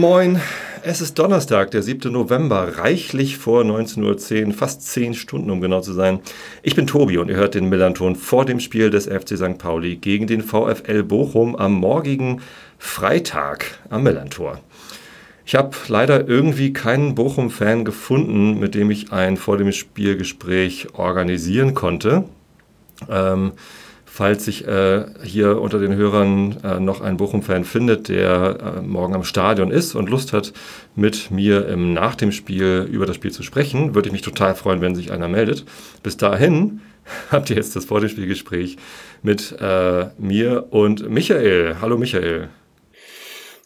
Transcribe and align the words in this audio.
Moin, 0.00 0.40
es 0.82 1.02
ist 1.02 1.18
Donnerstag, 1.18 1.72
der 1.72 1.82
7. 1.82 2.10
November, 2.10 2.78
reichlich 2.78 3.36
vor 3.36 3.64
19.10 3.64 4.46
Uhr, 4.46 4.54
fast 4.54 4.80
10 4.86 5.12
Stunden, 5.12 5.50
um 5.50 5.60
genau 5.60 5.82
zu 5.82 5.92
sein. 5.92 6.20
Ich 6.62 6.74
bin 6.74 6.86
Tobi 6.86 7.18
und 7.18 7.28
ihr 7.28 7.36
hört 7.36 7.54
den 7.54 7.68
Millanton 7.68 8.16
vor 8.16 8.46
dem 8.46 8.60
Spiel 8.60 8.88
des 8.88 9.04
FC 9.04 9.36
St. 9.36 9.58
Pauli 9.58 9.96
gegen 9.96 10.26
den 10.26 10.40
VfL 10.40 11.02
Bochum 11.02 11.54
am 11.54 11.74
morgigen 11.74 12.40
Freitag 12.78 13.78
am 13.90 14.02
Millantor. 14.02 14.60
Ich 15.44 15.54
habe 15.54 15.76
leider 15.88 16.26
irgendwie 16.26 16.72
keinen 16.72 17.14
Bochum-Fan 17.14 17.84
gefunden, 17.84 18.58
mit 18.58 18.74
dem 18.74 18.90
ich 18.90 19.12
ein 19.12 19.36
vor 19.36 19.58
dem 19.58 19.70
Spielgespräch 19.70 20.94
organisieren 20.94 21.74
konnte. 21.74 22.24
Ähm, 23.10 23.52
falls 24.10 24.44
sich 24.44 24.66
äh, 24.66 25.04
hier 25.22 25.60
unter 25.60 25.78
den 25.78 25.94
Hörern 25.94 26.56
äh, 26.64 26.80
noch 26.80 27.00
ein 27.00 27.16
Bochum-Fan 27.16 27.64
findet, 27.64 28.08
der 28.08 28.78
äh, 28.78 28.82
morgen 28.82 29.14
am 29.14 29.22
Stadion 29.22 29.70
ist 29.70 29.94
und 29.94 30.10
Lust 30.10 30.32
hat, 30.32 30.52
mit 30.96 31.30
mir 31.30 31.68
im, 31.68 31.94
nach 31.94 32.16
dem 32.16 32.32
Spiel 32.32 32.88
über 32.90 33.06
das 33.06 33.14
Spiel 33.16 33.30
zu 33.30 33.44
sprechen, 33.44 33.94
würde 33.94 34.08
ich 34.08 34.12
mich 34.12 34.22
total 34.22 34.56
freuen, 34.56 34.80
wenn 34.80 34.96
sich 34.96 35.12
einer 35.12 35.28
meldet. 35.28 35.64
Bis 36.02 36.16
dahin 36.16 36.80
habt 37.30 37.50
ihr 37.50 37.56
jetzt 37.56 37.76
das 37.76 37.84
vor 37.84 38.00
dem 38.00 38.08
Spielgespräch 38.08 38.76
mit 39.22 39.56
äh, 39.60 40.06
mir 40.18 40.66
und 40.70 41.08
Michael. 41.08 41.76
Hallo 41.80 41.96
Michael. 41.96 42.48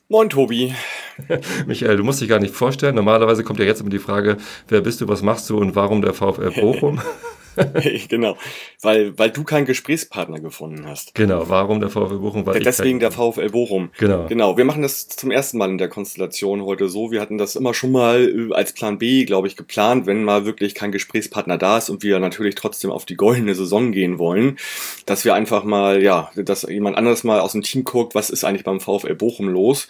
Moin 0.08 0.29
Tobi. 0.29 0.75
Michael, 1.67 1.97
du 1.97 2.05
musst 2.05 2.20
dich 2.20 2.29
gar 2.29 2.41
nicht 2.41 2.55
vorstellen. 2.55 2.95
Normalerweise 2.95 3.45
kommt 3.45 3.59
ja 3.59 3.65
jetzt 3.65 3.81
immer 3.81 3.91
die 3.91 3.98
Frage, 3.98 4.37
wer 4.69 4.81
bist 4.81 5.01
du, 5.01 5.09
was 5.09 5.23
machst 5.23 5.48
du 5.51 5.59
und 5.59 5.75
warum 5.77 6.03
der 6.03 6.15
VfL 6.15 6.51
Bochum? 6.51 7.01
genau, 8.09 8.37
weil, 8.83 9.17
weil 9.19 9.31
du 9.31 9.45
keinen 9.45 9.67
Gesprächspartner 9.67 10.41
gefunden 10.41 10.87
hast. 10.87 11.15
Genau, 11.15 11.48
warum 11.48 11.81
der 11.81 11.91
VfL 11.91 12.19
Bochum? 12.19 12.47
Weil 12.47 12.61
Deswegen 12.61 13.01
der 13.01 13.12
VfL 13.12 13.51
Bochum. 13.51 13.91
Genau. 13.98 14.27
Genau, 14.27 14.57
wir 14.57 14.65
machen 14.65 14.83
das 14.83 15.09
zum 15.09 15.31
ersten 15.31 15.59
Mal 15.59 15.70
in 15.70 15.79
der 15.79 15.89
Konstellation 15.89 16.62
heute 16.62 16.89
so. 16.89 17.11
Wir 17.11 17.20
hatten 17.20 17.39
das 17.39 17.57
immer 17.57 17.75
schon 17.75 17.92
mal 17.92 18.51
äh, 18.51 18.55
als 18.55 18.73
Plan 18.73 18.98
B, 18.98 19.25
glaube 19.25 19.47
ich, 19.47 19.57
geplant, 19.57 20.07
wenn 20.07 20.25
mal 20.25 20.45
wirklich 20.45 20.75
kein 20.75 20.92
Gesprächspartner 20.92 21.59
da 21.59 21.79
ist 21.79 21.91
und 21.91 22.03
wir 22.03 22.19
natürlich 22.19 22.55
trotzdem 22.55 22.91
auf 22.91 23.05
die 23.05 23.17
goldene 23.17 23.55
Saison 23.55 23.92
gehen 23.92 24.19
wollen, 24.19 24.59
dass 25.07 25.25
wir 25.25 25.35
einfach 25.35 25.65
mal, 25.65 26.03
ja, 26.03 26.31
dass 26.35 26.62
jemand 26.62 26.97
anderes 26.97 27.25
mal 27.25 27.41
aus 27.41 27.53
dem 27.53 27.62
Team 27.62 27.85
guckt, 27.85 28.15
was 28.15 28.31
ist 28.31 28.45
eigentlich 28.45 28.65
beim 28.65 28.81
VfL 28.81 29.15
Bochum 29.15 29.48
los. 29.48 29.89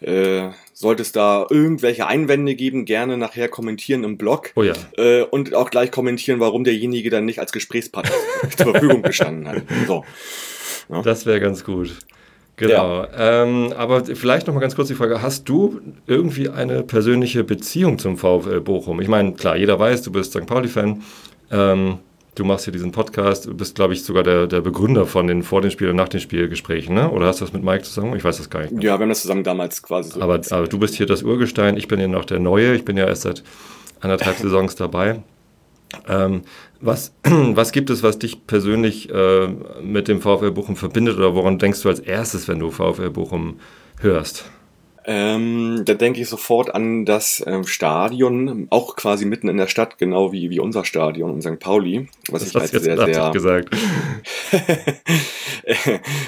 Äh, 0.00 0.50
sollte 0.74 1.02
es 1.02 1.12
da 1.12 1.46
irgendwelche 1.48 2.06
Einwände 2.06 2.54
geben, 2.54 2.84
gerne 2.84 3.16
nachher 3.16 3.48
kommentieren 3.48 4.04
im 4.04 4.18
Blog. 4.18 4.50
Oh 4.56 4.62
ja. 4.62 4.74
Äh, 4.98 5.22
und 5.22 5.54
auch 5.54 5.70
gleich 5.70 5.90
kommentieren, 5.90 6.40
warum 6.40 6.64
derjenige 6.64 7.08
dann 7.08 7.24
nicht 7.24 7.38
als 7.38 7.52
Gesprächspartner 7.52 8.12
zur 8.56 8.72
Verfügung 8.72 9.02
gestanden 9.02 9.48
hat. 9.48 9.62
So. 9.86 10.04
Ja. 10.90 11.00
Das 11.02 11.24
wäre 11.24 11.40
ganz 11.40 11.64
gut. 11.64 11.96
Genau. 12.56 13.04
Ja. 13.04 13.42
Ähm, 13.42 13.72
aber 13.76 14.04
vielleicht 14.04 14.46
noch 14.46 14.54
mal 14.54 14.60
ganz 14.60 14.76
kurz 14.76 14.88
die 14.88 14.94
Frage: 14.94 15.22
Hast 15.22 15.48
du 15.48 15.80
irgendwie 16.06 16.48
eine 16.48 16.82
persönliche 16.82 17.42
Beziehung 17.44 17.98
zum 17.98 18.16
VfL 18.16 18.60
Bochum? 18.60 19.00
Ich 19.00 19.08
meine, 19.08 19.32
klar, 19.32 19.56
jeder 19.56 19.78
weiß, 19.78 20.02
du 20.02 20.12
bist 20.12 20.32
St. 20.32 20.46
Pauli-Fan. 20.46 21.02
Ähm, 21.50 21.98
Du 22.34 22.44
machst 22.44 22.64
hier 22.64 22.72
diesen 22.72 22.90
Podcast, 22.90 23.46
du 23.46 23.54
bist, 23.54 23.76
glaube 23.76 23.92
ich, 23.92 24.02
sogar 24.02 24.24
der, 24.24 24.46
der 24.48 24.60
Begründer 24.60 25.06
von 25.06 25.28
den 25.28 25.42
Vor- 25.44 25.60
den 25.60 25.70
Spiel- 25.70 25.90
und 25.90 25.96
Nach 25.96 26.08
den 26.08 26.18
Spielgesprächen, 26.20 26.94
ne? 26.94 27.08
Oder 27.10 27.26
hast 27.26 27.40
du 27.40 27.44
das 27.44 27.52
mit 27.52 27.62
Mike 27.62 27.84
zusammen? 27.84 28.16
Ich 28.16 28.24
weiß 28.24 28.38
das 28.38 28.50
gar 28.50 28.62
nicht. 28.62 28.72
Ja, 28.82 28.98
wir 28.98 29.02
haben 29.02 29.08
das 29.08 29.22
zusammen 29.22 29.44
damals 29.44 29.82
quasi 29.82 30.10
so. 30.10 30.20
Aber, 30.20 30.40
aber 30.50 30.66
du 30.66 30.78
bist 30.78 30.96
hier 30.96 31.06
das 31.06 31.22
Urgestein, 31.22 31.76
ich 31.76 31.86
bin 31.86 32.00
ja 32.00 32.08
noch 32.08 32.24
der 32.24 32.40
Neue, 32.40 32.74
ich 32.74 32.84
bin 32.84 32.96
ja 32.96 33.06
erst 33.06 33.22
seit 33.22 33.44
anderthalb 34.00 34.36
Saisons 34.42 34.74
dabei. 34.74 35.22
Ähm, 36.08 36.42
was, 36.80 37.14
was 37.24 37.70
gibt 37.70 37.88
es, 37.90 38.02
was 38.02 38.18
dich 38.18 38.46
persönlich 38.48 39.10
äh, 39.10 39.46
mit 39.80 40.08
dem 40.08 40.20
VfL 40.20 40.50
Bochum 40.50 40.74
verbindet 40.74 41.16
oder 41.16 41.36
woran 41.36 41.58
denkst 41.60 41.82
du 41.82 41.88
als 41.88 42.00
erstes, 42.00 42.48
wenn 42.48 42.58
du 42.58 42.72
VfL 42.72 43.10
Bochum 43.10 43.60
hörst? 44.00 44.50
Ähm, 45.06 45.82
da 45.84 45.94
denke 45.94 46.20
ich 46.20 46.28
sofort 46.28 46.74
an 46.74 47.04
das 47.04 47.44
ähm, 47.46 47.66
Stadion, 47.66 48.66
auch 48.70 48.96
quasi 48.96 49.26
mitten 49.26 49.48
in 49.48 49.58
der 49.58 49.66
Stadt, 49.66 49.98
genau 49.98 50.32
wie, 50.32 50.48
wie 50.48 50.60
unser 50.60 50.84
Stadion 50.84 51.34
in 51.34 51.42
St. 51.42 51.58
Pauli. 51.58 52.08
Was 52.30 52.42
das 52.42 52.50
ich 52.50 52.60
als 52.60 52.70
sehr, 52.70 52.96
sehr 52.96 53.30
gesagt. 53.30 53.74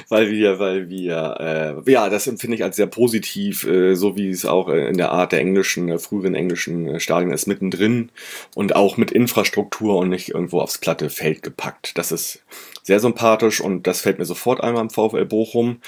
weil 0.09 0.31
wir, 0.31 0.59
weil 0.59 0.91
wir, 0.91 1.83
äh, 1.87 1.91
ja, 1.91 2.11
das 2.11 2.27
empfinde 2.27 2.57
ich 2.57 2.65
als 2.65 2.77
sehr 2.77 2.87
positiv, 2.87 3.67
äh, 3.67 3.95
so 3.95 4.17
wie 4.17 4.29
es 4.29 4.45
auch 4.45 4.69
äh, 4.69 4.89
in 4.89 4.99
der 4.99 5.11
Art 5.11 5.33
der 5.33 5.41
englischen, 5.41 5.89
äh, 5.89 5.99
früheren 5.99 6.35
englischen 6.35 6.87
äh, 6.87 7.01
Stadien 7.01 7.33
ist, 7.33 7.47
mittendrin 7.47 8.11
und 8.55 8.77
auch 8.77 8.99
mit 8.99 9.11
Infrastruktur 9.11 9.97
und 9.97 10.11
nicht 10.11 10.31
irgendwo 10.31 10.61
aufs 10.61 10.81
glatte 10.81 11.09
Feld 11.09 11.43
gepackt. 11.43 11.97
Das 11.97 12.13
ist 12.13 12.43
sehr 12.83 13.01
sympathisch 13.01 13.61
und 13.61 13.87
das 13.87 14.01
fällt 14.01 14.19
mir 14.19 14.27
sofort 14.27 14.63
einmal 14.63 14.83
am 14.83 14.91
VfL 14.91 15.25
Bochum. 15.25 15.79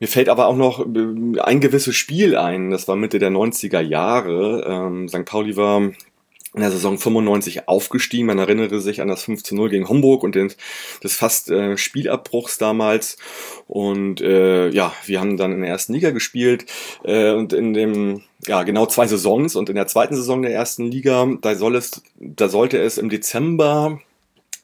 Mir 0.00 0.08
fällt 0.08 0.30
aber 0.30 0.46
auch 0.46 0.56
noch 0.56 0.80
äh, 0.80 1.40
ein 1.40 1.60
gewisses 1.60 1.94
Spiel 1.94 2.36
ein, 2.36 2.70
das 2.70 2.88
war 2.88 2.96
Mitte 2.96 3.18
der 3.18 3.30
90er 3.30 3.80
Jahre. 3.80 4.64
Ähm, 4.66 5.08
St. 5.08 5.26
Pauli 5.26 5.56
war 5.56 5.92
in 6.54 6.60
der 6.60 6.70
Saison 6.70 6.98
95 6.98 7.68
aufgestiegen. 7.68 8.26
Man 8.26 8.38
erinnere 8.38 8.80
sich 8.80 9.00
an 9.00 9.08
das 9.08 9.22
5 9.24 9.42
zu 9.42 9.54
0 9.54 9.68
gegen 9.68 9.88
Homburg 9.88 10.22
und 10.24 10.34
den, 10.34 10.52
des 11.02 11.14
fast 11.14 11.50
äh, 11.50 11.76
Spielabbruchs 11.76 12.58
damals. 12.58 13.18
Und 13.68 14.20
äh, 14.20 14.70
ja, 14.70 14.92
wir 15.04 15.20
haben 15.20 15.36
dann 15.36 15.52
in 15.52 15.60
der 15.60 15.70
ersten 15.70 15.92
Liga 15.92 16.10
gespielt 16.10 16.66
äh, 17.04 17.32
und 17.32 17.52
in 17.52 17.72
dem, 17.72 18.22
ja, 18.46 18.64
genau 18.64 18.86
zwei 18.86 19.06
Saisons 19.06 19.54
und 19.54 19.68
in 19.68 19.76
der 19.76 19.86
zweiten 19.86 20.16
Saison 20.16 20.42
der 20.42 20.52
ersten 20.52 20.90
Liga, 20.90 21.28
da 21.40 21.54
soll 21.54 21.76
es, 21.76 22.02
da 22.18 22.48
sollte 22.48 22.78
es 22.78 22.98
im 22.98 23.10
Dezember 23.10 24.00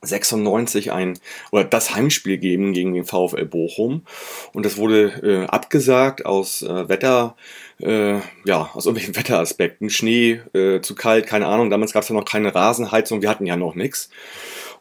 96 0.07 0.93
ein 0.93 1.19
oder 1.51 1.65
das 1.65 1.95
Heimspiel 1.95 2.39
geben 2.39 2.73
gegen 2.73 2.95
den 2.95 3.05
VfL 3.05 3.45
Bochum. 3.45 4.05
Und 4.53 4.65
das 4.65 4.77
wurde 4.77 5.13
äh, 5.23 5.47
abgesagt 5.47 6.25
aus 6.25 6.63
äh, 6.63 6.89
Wetter 6.89 7.37
äh, 7.81 8.21
ja 8.45 8.71
aus 8.73 8.87
irgendwelchen 8.87 9.17
Wetteraspekten. 9.23 9.91
Schnee 9.91 10.41
äh, 10.55 10.81
zu 10.81 10.95
kalt 10.95 11.27
keine 11.27 11.47
Ahnung. 11.47 11.71
Damals 11.71 11.93
gab 11.93 12.03
es 12.03 12.09
ja 12.09 12.15
noch 12.15 12.25
keine 12.25 12.55
Rasenheizung. 12.55 13.23
Wir 13.23 13.31
hatten 13.31 13.47
ja 13.47 13.57
noch 13.57 13.75
nichts 13.75 14.11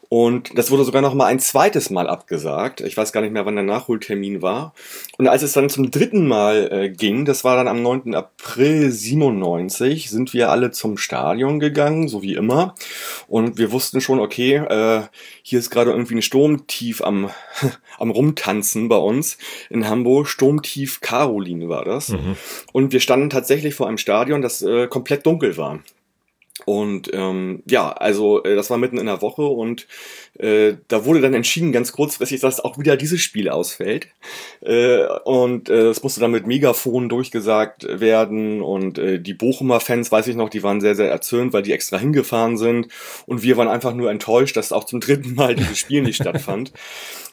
und 0.08 0.56
das 0.56 0.70
wurde 0.70 0.84
sogar 0.84 1.02
noch 1.02 1.14
mal 1.14 1.26
ein 1.26 1.40
zweites 1.40 1.90
Mal 1.90 2.08
abgesagt. 2.08 2.80
Ich 2.80 2.96
weiß 2.96 3.12
gar 3.12 3.20
nicht 3.20 3.32
mehr, 3.32 3.44
wann 3.44 3.56
der 3.56 3.64
Nachholtermin 3.64 4.40
war. 4.40 4.72
Und 5.18 5.26
als 5.26 5.42
es 5.42 5.52
dann 5.52 5.68
zum 5.68 5.90
dritten 5.90 6.28
Mal 6.28 6.68
äh, 6.70 6.88
ging, 6.90 7.24
das 7.24 7.42
war 7.42 7.56
dann 7.56 7.68
am 7.68 7.82
9. 7.82 8.14
April 8.14 8.90
97, 8.90 10.10
sind 10.10 10.32
wir 10.32 10.50
alle 10.50 10.70
zum 10.70 10.96
Stadion 10.96 11.58
gegangen, 11.58 12.08
so 12.08 12.22
wie 12.22 12.34
immer. 12.34 12.74
Und 13.26 13.58
wir 13.58 13.72
wussten 13.72 14.00
schon, 14.00 14.20
okay, 14.20 14.56
äh, 14.56 15.02
hier 15.42 15.58
ist 15.58 15.70
gerade 15.70 15.90
irgendwie 15.90 16.16
ein 16.16 16.22
Sturmtief 16.22 17.02
am, 17.02 17.30
am 17.98 18.10
Rumtanzen 18.10 18.88
bei 18.88 18.96
uns 18.96 19.38
in 19.70 19.88
Hamburg. 19.88 20.28
Sturmtief 20.28 21.00
Caroline 21.00 21.68
war 21.68 21.84
das. 21.84 22.10
Mhm. 22.10 22.36
Und 22.72 22.92
wir 22.92 23.00
standen 23.00 23.30
tatsächlich 23.30 23.74
vor 23.74 23.88
einem 23.88 23.98
Stadion, 23.98 24.42
das 24.42 24.62
äh, 24.62 24.86
komplett 24.86 25.26
dunkel 25.26 25.56
war. 25.56 25.80
Und 26.64 27.10
ähm, 27.12 27.62
ja, 27.68 27.90
also 27.92 28.42
äh, 28.42 28.56
das 28.56 28.70
war 28.70 28.78
mitten 28.78 28.96
in 28.98 29.06
der 29.06 29.20
Woche 29.20 29.42
und 29.42 29.86
äh, 30.38 30.74
da 30.88 31.04
wurde 31.04 31.20
dann 31.20 31.34
entschieden, 31.34 31.70
ganz 31.70 31.92
kurzfristig, 31.92 32.40
dass 32.40 32.60
auch 32.60 32.78
wieder 32.78 32.96
dieses 32.96 33.20
Spiel 33.20 33.50
ausfällt. 33.50 34.08
Äh, 34.62 35.04
und 35.24 35.68
äh, 35.68 35.88
es 35.88 36.02
musste 36.02 36.20
dann 36.20 36.30
mit 36.30 36.46
Megafon 36.46 37.08
durchgesagt 37.08 37.86
werden. 38.00 38.62
Und 38.62 38.98
äh, 38.98 39.20
die 39.20 39.34
Bochumer 39.34 39.80
Fans, 39.80 40.10
weiß 40.10 40.28
ich 40.28 40.36
noch, 40.36 40.48
die 40.48 40.62
waren 40.62 40.80
sehr, 40.80 40.94
sehr 40.94 41.10
erzürnt, 41.10 41.52
weil 41.52 41.62
die 41.62 41.72
extra 41.72 41.98
hingefahren 41.98 42.56
sind. 42.56 42.88
Und 43.26 43.42
wir 43.42 43.56
waren 43.58 43.68
einfach 43.68 43.94
nur 43.94 44.10
enttäuscht, 44.10 44.56
dass 44.56 44.72
auch 44.72 44.84
zum 44.84 45.00
dritten 45.00 45.34
Mal 45.34 45.54
dieses 45.54 45.78
Spiel 45.78 46.02
nicht 46.02 46.16
stattfand. 46.16 46.72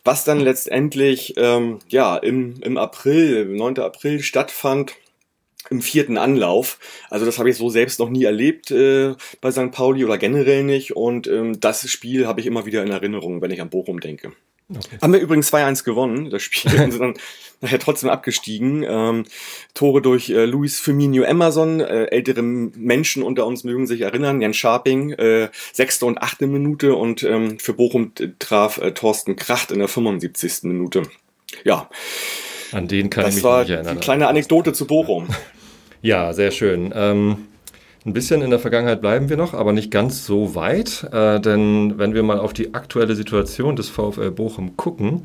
Was 0.04 0.26
dann 0.26 0.42
letztendlich 0.42 1.34
ähm, 1.38 1.80
ja 1.88 2.18
im, 2.18 2.56
im 2.62 2.78
April, 2.78 3.46
9. 3.46 3.80
April 3.80 4.22
stattfand 4.22 4.94
im 5.70 5.82
vierten 5.82 6.18
Anlauf. 6.18 6.80
Also 7.10 7.26
das 7.26 7.40
habe 7.40 7.50
ich 7.50 7.58
so 7.58 7.70
selbst 7.70 8.00
noch 8.00 8.10
nie 8.10 8.24
erlebt 8.24 8.72
äh, 8.72 9.16
bei 9.42 9.52
St. 9.52 9.72
Pauli 9.72 10.06
oder 10.06 10.18
generell 10.18 10.64
nicht. 10.64 10.96
Und 10.96 11.28
ähm, 11.28 11.60
das 11.60 11.90
Spiel 11.90 12.28
habe 12.28 12.42
ich 12.42 12.48
immer 12.48 12.66
wieder 12.66 12.84
in 12.84 12.92
Erinnerung, 12.92 13.42
wenn 13.42 13.52
ich 13.52 13.62
an 13.62 13.70
Bochum 13.70 14.00
denke. 14.00 14.34
Okay. 14.70 14.98
Haben 15.02 15.14
wir 15.14 15.20
übrigens 15.20 15.54
2-1 15.54 15.84
gewonnen, 15.84 16.30
das 16.30 16.42
Spiel, 16.42 16.80
und 16.82 16.92
sind 16.92 17.02
dann 17.02 17.14
nachher 17.62 17.80
trotzdem 17.80 18.10
abgestiegen. 18.10 18.86
Ähm, 18.88 19.26
Tore 19.74 20.02
durch 20.02 20.30
äh, 20.30 20.46
Luis 20.46 20.80
Firmino 20.80 21.24
Emerson, 21.24 21.80
äh, 21.80 22.06
ältere 22.06 22.42
Menschen 22.42 23.24
unter 23.24 23.46
uns 23.46 23.64
mögen 23.64 23.88
sich 23.88 24.02
erinnern, 24.02 24.42
Jan 24.42 24.54
Scharping, 24.54 25.12
äh, 25.12 25.50
sechste 25.72 26.06
und 26.06 26.18
achte 26.20 26.48
Minute 26.48 26.96
und 26.96 27.24
ähm, 27.24 27.60
für 27.60 27.74
Bochum 27.74 28.14
traf 28.40 28.78
äh, 28.78 28.94
Thorsten 28.94 29.36
Kracht 29.36 29.72
in 29.72 29.80
der 29.80 29.88
75. 29.88 30.64
Minute. 30.64 31.04
Ja, 31.64 31.90
an 32.74 32.88
den 32.88 33.10
kann 33.10 33.24
das 33.24 33.32
ich 33.32 33.36
mich 33.38 33.44
war 33.44 33.62
nicht 33.62 33.70
erinnern. 33.72 33.92
Eine 33.92 34.00
kleine 34.00 34.28
Anekdote 34.28 34.74
zu 34.74 34.86
Bochum. 34.86 35.28
Ja, 36.06 36.34
sehr 36.34 36.52
schön. 36.52 36.94
Ähm, 36.94 37.38
ein 38.06 38.12
bisschen 38.12 38.42
in 38.42 38.50
der 38.50 38.60
Vergangenheit 38.60 39.00
bleiben 39.00 39.30
wir 39.30 39.38
noch, 39.38 39.54
aber 39.54 39.72
nicht 39.72 39.90
ganz 39.90 40.26
so 40.26 40.54
weit. 40.54 41.08
Äh, 41.14 41.40
denn 41.40 41.98
wenn 41.98 42.14
wir 42.14 42.24
mal 42.24 42.40
auf 42.40 42.52
die 42.52 42.74
aktuelle 42.74 43.16
Situation 43.16 43.78
des 43.78 43.88
VfL 43.88 44.32
Bochum 44.32 44.76
gucken, 44.76 45.22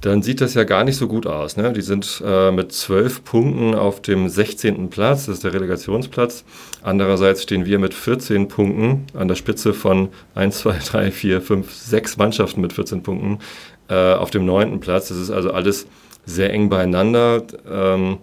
dann 0.00 0.22
sieht 0.22 0.40
das 0.40 0.54
ja 0.54 0.64
gar 0.64 0.84
nicht 0.84 0.96
so 0.96 1.08
gut 1.08 1.26
aus. 1.26 1.56
Ne? 1.56 1.72
Die 1.72 1.82
sind 1.82 2.22
äh, 2.24 2.50
mit 2.52 2.72
zwölf 2.72 3.24
Punkten 3.24 3.74
auf 3.74 4.00
dem 4.00 4.28
16. 4.28 4.90
Platz, 4.90 5.26
das 5.26 5.36
ist 5.36 5.44
der 5.44 5.52
Relegationsplatz. 5.52 6.44
Andererseits 6.82 7.42
stehen 7.42 7.66
wir 7.66 7.78
mit 7.78 7.94
14 7.94 8.48
Punkten 8.48 9.06
an 9.14 9.28
der 9.28 9.34
Spitze 9.34 9.74
von 9.74 10.08
1, 10.34 10.58
2, 10.60 10.78
3, 10.86 11.10
4, 11.10 11.42
5, 11.42 11.74
6 11.74 12.16
Mannschaften 12.16 12.60
mit 12.60 12.72
14 12.72 13.02
Punkten 13.02 13.40
äh, 13.88 14.14
auf 14.14 14.30
dem 14.30 14.46
9. 14.46 14.78
Platz. 14.80 15.08
Das 15.08 15.18
ist 15.18 15.30
also 15.30 15.50
alles 15.50 15.86
sehr 16.28 16.52
eng 16.52 16.68
beieinander. 16.68 17.42
Ähm, 17.70 18.18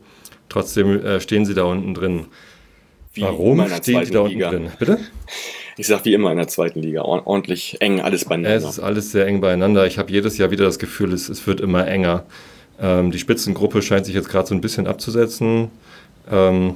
trotzdem 0.49 1.03
äh, 1.03 1.19
stehen 1.19 1.45
sie 1.45 1.53
da 1.53 1.63
unten 1.63 1.93
drin. 1.93 2.25
Wie 3.13 3.21
Warum 3.21 3.65
stehen 3.69 4.03
die 4.05 4.11
da 4.11 4.19
unten 4.21 4.33
Liga. 4.33 4.49
drin? 4.49 4.71
Bitte? 4.77 4.99
Ich 5.77 5.87
sag 5.87 6.05
wie 6.05 6.13
immer 6.13 6.31
in 6.31 6.37
der 6.37 6.47
zweiten 6.47 6.81
Liga. 6.81 7.01
Ord- 7.01 7.25
Ordentlich 7.25 7.77
eng, 7.81 7.99
alles 8.01 8.25
beieinander. 8.25 8.55
es 8.57 8.63
ist 8.63 8.79
alles 8.79 9.11
sehr 9.11 9.25
eng 9.27 9.41
beieinander. 9.41 9.85
Ich 9.87 9.97
habe 9.97 10.11
jedes 10.11 10.37
Jahr 10.37 10.51
wieder 10.51 10.65
das 10.65 10.79
Gefühl, 10.79 11.11
es, 11.13 11.27
es 11.29 11.45
wird 11.47 11.59
immer 11.61 11.85
enger. 11.87 12.23
Ähm, 12.79 13.11
die 13.11 13.19
Spitzengruppe 13.19 13.81
scheint 13.81 14.05
sich 14.05 14.15
jetzt 14.15 14.29
gerade 14.29 14.47
so 14.47 14.53
ein 14.55 14.61
bisschen 14.61 14.87
abzusetzen. 14.87 15.69
Ähm, 16.31 16.75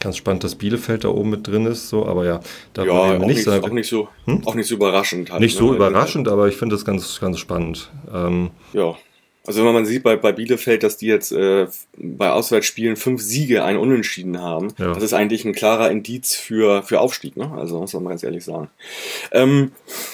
ganz 0.00 0.16
spannend, 0.18 0.44
dass 0.44 0.54
Bielefeld 0.54 1.04
da 1.04 1.08
oben 1.08 1.30
mit 1.30 1.46
drin 1.46 1.64
ist, 1.66 1.88
so, 1.88 2.06
aber 2.06 2.24
ja, 2.26 2.40
da 2.74 2.84
ja, 2.84 2.92
wollen 2.92 3.22
auch 3.22 3.26
nicht, 3.26 3.42
sondern 3.44 3.64
auch 3.64 3.70
nicht 3.74 3.88
so, 3.88 4.08
auch 4.44 4.54
nicht 4.54 4.66
so 4.66 4.74
überraschend. 4.74 5.30
Halt, 5.30 5.40
nicht 5.40 5.56
so 5.56 5.70
ne? 5.70 5.76
überraschend, 5.76 6.28
aber 6.28 6.48
ich 6.48 6.56
finde 6.56 6.74
das 6.74 6.84
ganz, 6.84 7.18
ganz 7.20 7.38
spannend. 7.38 7.90
Ähm, 8.14 8.50
Ja. 8.72 8.94
Also 9.46 9.64
wenn 9.64 9.72
man 9.72 9.86
sieht 9.86 10.02
bei, 10.02 10.16
bei 10.16 10.32
Bielefeld, 10.32 10.82
dass 10.82 10.96
die 10.96 11.06
jetzt 11.06 11.32
äh, 11.32 11.66
bei 11.96 12.30
Auswärtsspielen 12.30 12.96
fünf 12.96 13.22
Siege, 13.22 13.64
ein 13.64 13.76
Unentschieden 13.76 14.40
haben, 14.40 14.68
Ja. 14.78 14.92
das 14.92 15.02
ist 15.02 15.12
eigentlich 15.12 15.44
ein 15.44 15.52
klarer 15.52 15.90
Indiz 15.90 16.34
für, 16.34 16.82
für 16.82 17.00
Aufstieg, 17.00 17.36
ne? 17.36 17.52
Also 17.56 17.78
muss 17.80 17.92
man 17.94 18.04
ganz 18.06 18.22
ehrlich 18.22 18.44
sagen. 18.44 18.68
Ähm, 19.32 19.72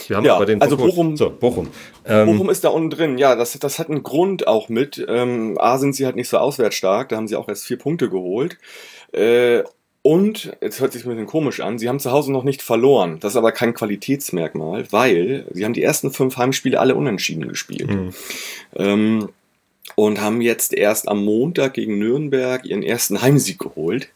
wir 0.09 0.17
haben 0.17 0.25
Ja, 0.25 0.37
aber 0.37 0.47
den 0.47 0.61
also 0.61 0.77
Bochum. 0.77 1.15
Bochum- 1.15 1.17
So, 1.17 1.31
Bochum. 1.31 1.69
Ähm, 2.05 2.27
Bochum 2.27 2.51
ist 2.51 2.65
da 2.65 2.69
unten 2.69 2.91
drin. 2.91 3.19
Ja, 3.19 3.35
das, 3.37 3.59
das 3.59 3.79
hat 3.79 3.89
einen 3.89 4.03
Grund 4.03 4.47
auch 4.47 4.69
mit. 4.69 5.05
Ähm, 5.09 5.57
A 5.59 5.79
sind 5.79 5.95
sie 5.95 6.05
halt 6.07 6.17
nicht 6.17 6.29
so 6.29 6.39
auswärts 6.39 6.77
stark, 6.77 7.09
da 7.09 7.17
haben 7.17 7.29
sie 7.29 7.37
auch 7.37 7.49
erst 7.49 7.65
vier 7.65 7.79
Punkte 7.79 8.09
geholt. 8.11 8.59
Äh, 9.13 9.63
und, 10.03 10.57
jetzt 10.61 10.81
hört 10.81 10.93
sich 10.93 11.05
ein 11.05 11.11
bisschen 11.11 11.27
komisch 11.27 11.61
an, 11.61 11.79
sie 11.79 11.89
haben 11.89 12.01
zu 12.01 12.11
Hause 12.11 12.33
noch 12.33 12.43
nicht 12.43 12.61
verloren. 12.61 13.19
Das 13.21 13.33
ist 13.33 13.37
aber 13.37 13.53
kein 13.53 13.73
Qualitätsmerkmal, 13.73 14.91
weil 14.91 15.47
sie 15.53 15.65
haben 15.65 15.75
die 15.75 15.83
ersten 15.83 16.11
fünf 16.11 16.37
Heimspiele 16.37 16.79
alle 16.81 16.97
unentschieden 16.97 17.47
gespielt. 17.49 17.89
Mhm. 17.89 18.15
Ähm, 18.77 19.29
und 19.95 20.21
haben 20.21 20.41
jetzt 20.41 20.73
erst 20.73 21.09
am 21.09 21.25
Montag 21.25 21.75
gegen 21.75 21.99
Nürnberg 21.99 22.65
ihren 22.65 22.83
ersten 22.83 23.21
Heimsieg 23.21 23.59
geholt. 23.59 24.09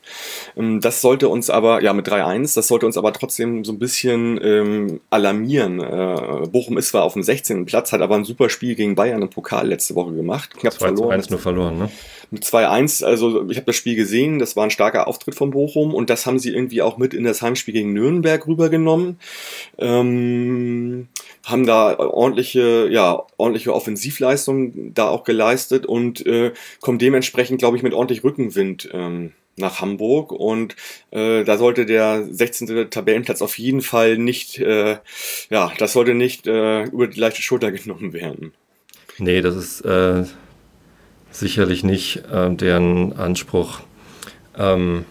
Ähm, 0.56 0.80
Das 0.80 1.00
sollte 1.00 1.28
uns 1.28 1.50
aber, 1.50 1.82
ja 1.82 1.92
mit 1.92 2.08
3-1, 2.08 2.54
das 2.54 2.68
sollte 2.68 2.86
uns 2.86 2.96
aber 2.96 3.12
trotzdem 3.12 3.64
so 3.64 3.72
ein 3.72 3.78
bisschen 3.78 4.40
ähm, 4.42 5.00
alarmieren. 5.10 5.80
Äh, 5.80 6.46
Bochum 6.48 6.78
ist 6.78 6.88
zwar 6.88 7.02
auf 7.02 7.12
dem 7.12 7.22
16. 7.22 7.66
Platz, 7.66 7.92
hat 7.92 8.00
aber 8.00 8.16
ein 8.16 8.24
super 8.24 8.48
Spiel 8.48 8.74
gegen 8.74 8.94
Bayern 8.94 9.22
im 9.22 9.28
Pokal 9.28 9.68
letzte 9.68 9.94
Woche 9.94 10.14
gemacht. 10.14 10.54
Knapp 10.56 10.74
2 10.74 10.78
zu 10.78 10.94
verloren. 10.96 11.12
1 11.12 11.30
nur 11.30 11.40
verloren, 11.40 11.78
ne? 11.78 11.90
Mit 12.30 12.44
2-1, 12.44 13.04
also 13.04 13.48
ich 13.48 13.56
habe 13.56 13.66
das 13.66 13.76
Spiel 13.76 13.96
gesehen, 13.96 14.38
das 14.38 14.56
war 14.56 14.64
ein 14.64 14.70
starker 14.70 15.06
Auftritt 15.06 15.34
von 15.34 15.50
Bochum 15.50 15.94
und 15.94 16.10
das 16.10 16.26
haben 16.26 16.38
sie 16.38 16.52
irgendwie 16.52 16.82
auch 16.82 16.98
mit 16.98 17.14
in 17.14 17.24
das 17.24 17.42
Heimspiel 17.42 17.74
gegen 17.74 17.92
Nürnberg 17.92 18.46
rübergenommen. 18.46 19.18
Ähm, 19.78 21.08
haben 21.44 21.66
da 21.66 21.98
ordentliche, 21.98 22.88
ja, 22.90 23.22
ordentliche 23.36 23.72
Offensivleistung 23.72 24.94
da 24.94 25.08
auch 25.08 25.24
geleistet 25.24 25.86
und 25.86 26.26
äh, 26.26 26.52
kommen 26.80 26.98
dementsprechend, 26.98 27.58
glaube 27.58 27.76
ich, 27.76 27.82
mit 27.82 27.94
ordentlich 27.94 28.24
Rückenwind 28.24 28.88
ähm, 28.92 29.32
nach 29.56 29.80
Hamburg 29.80 30.32
und 30.32 30.76
äh, 31.10 31.44
da 31.44 31.56
sollte 31.56 31.86
der 31.86 32.26
16. 32.28 32.90
Tabellenplatz 32.90 33.42
auf 33.42 33.58
jeden 33.58 33.80
Fall 33.80 34.18
nicht, 34.18 34.58
äh, 34.58 34.98
ja, 35.50 35.72
das 35.78 35.92
sollte 35.92 36.14
nicht 36.14 36.46
äh, 36.46 36.84
über 36.84 37.06
die 37.06 37.20
leichte 37.20 37.42
Schulter 37.42 37.72
genommen 37.72 38.12
werden. 38.12 38.52
Nee, 39.18 39.40
das 39.40 39.56
ist 39.56 39.80
äh, 39.82 40.24
sicherlich 41.38 41.84
nicht 41.84 42.22
äh, 42.32 42.50
deren 42.54 43.16
Anspruch. 43.16 43.80
Ähm, 44.56 45.04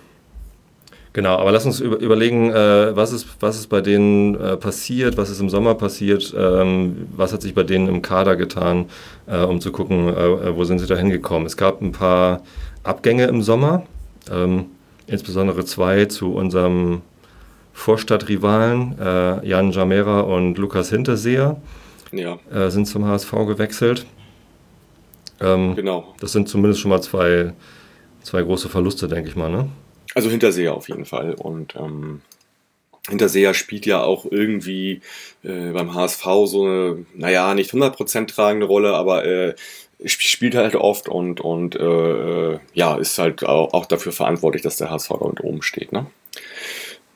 genau, 1.13 1.37
aber 1.37 1.51
lass 1.51 1.65
uns 1.65 1.79
über, 1.79 1.97
überlegen, 1.97 2.51
äh, 2.51 2.95
was, 2.95 3.11
ist, 3.11 3.27
was 3.39 3.57
ist 3.57 3.67
bei 3.67 3.81
denen 3.81 4.35
äh, 4.35 4.57
passiert, 4.57 5.17
was 5.17 5.29
ist 5.29 5.39
im 5.39 5.49
Sommer 5.49 5.75
passiert, 5.75 6.33
ähm, 6.37 7.07
was 7.15 7.33
hat 7.33 7.41
sich 7.41 7.53
bei 7.53 7.63
denen 7.63 7.87
im 7.87 8.01
Kader 8.01 8.35
getan, 8.35 8.85
äh, 9.27 9.37
um 9.37 9.61
zu 9.61 9.71
gucken, 9.71 10.09
äh, 10.09 10.55
wo 10.55 10.63
sind 10.63 10.79
sie 10.79 10.87
da 10.87 10.95
hingekommen. 10.95 11.45
Es 11.45 11.57
gab 11.57 11.81
ein 11.81 11.91
paar 11.91 12.41
Abgänge 12.83 13.25
im 13.25 13.41
Sommer, 13.41 13.83
ähm, 14.31 14.65
insbesondere 15.07 15.65
zwei 15.65 16.05
zu 16.05 16.33
unserem 16.33 17.01
Vorstadtrivalen, 17.73 18.95
äh, 18.99 19.47
Jan 19.47 19.71
Jamera 19.71 20.21
und 20.21 20.57
Lukas 20.57 20.89
Hinterseher 20.89 21.57
Ja, 22.11 22.39
äh, 22.51 22.69
sind 22.69 22.87
zum 22.87 23.05
HSV 23.05 23.31
gewechselt. 23.45 24.05
Ähm, 25.41 25.75
genau. 25.75 26.15
Das 26.19 26.31
sind 26.31 26.47
zumindest 26.49 26.81
schon 26.81 26.89
mal 26.89 27.01
zwei, 27.01 27.53
zwei 28.23 28.41
große 28.41 28.69
Verluste, 28.69 29.07
denke 29.07 29.29
ich 29.29 29.35
mal. 29.35 29.49
Ne? 29.49 29.69
Also 30.13 30.29
Hinterseher 30.29 30.73
auf 30.73 30.87
jeden 30.87 31.05
Fall. 31.05 31.33
Und 31.33 31.75
ähm, 31.75 32.21
Hinterseher 33.09 33.53
spielt 33.53 33.85
ja 33.85 34.01
auch 34.03 34.25
irgendwie 34.29 35.01
äh, 35.43 35.71
beim 35.71 35.93
HSV 35.93 36.23
so 36.45 36.65
eine, 36.65 37.05
naja, 37.13 37.53
nicht 37.53 37.71
100% 37.71 38.27
tragende 38.33 38.65
Rolle, 38.65 38.93
aber 38.95 39.25
äh, 39.25 39.55
sp- 40.01 40.23
spielt 40.25 40.55
halt 40.55 40.75
oft 40.75 41.07
und, 41.09 41.39
und 41.41 41.75
äh, 41.75 42.59
ja, 42.73 42.95
ist 42.97 43.17
halt 43.19 43.45
auch, 43.45 43.73
auch 43.73 43.85
dafür 43.85 44.11
verantwortlich, 44.11 44.61
dass 44.63 44.77
der 44.77 44.89
HSV 44.89 45.09
da 45.09 45.43
oben 45.43 45.61
steht. 45.61 45.91
Ne? 45.91 46.07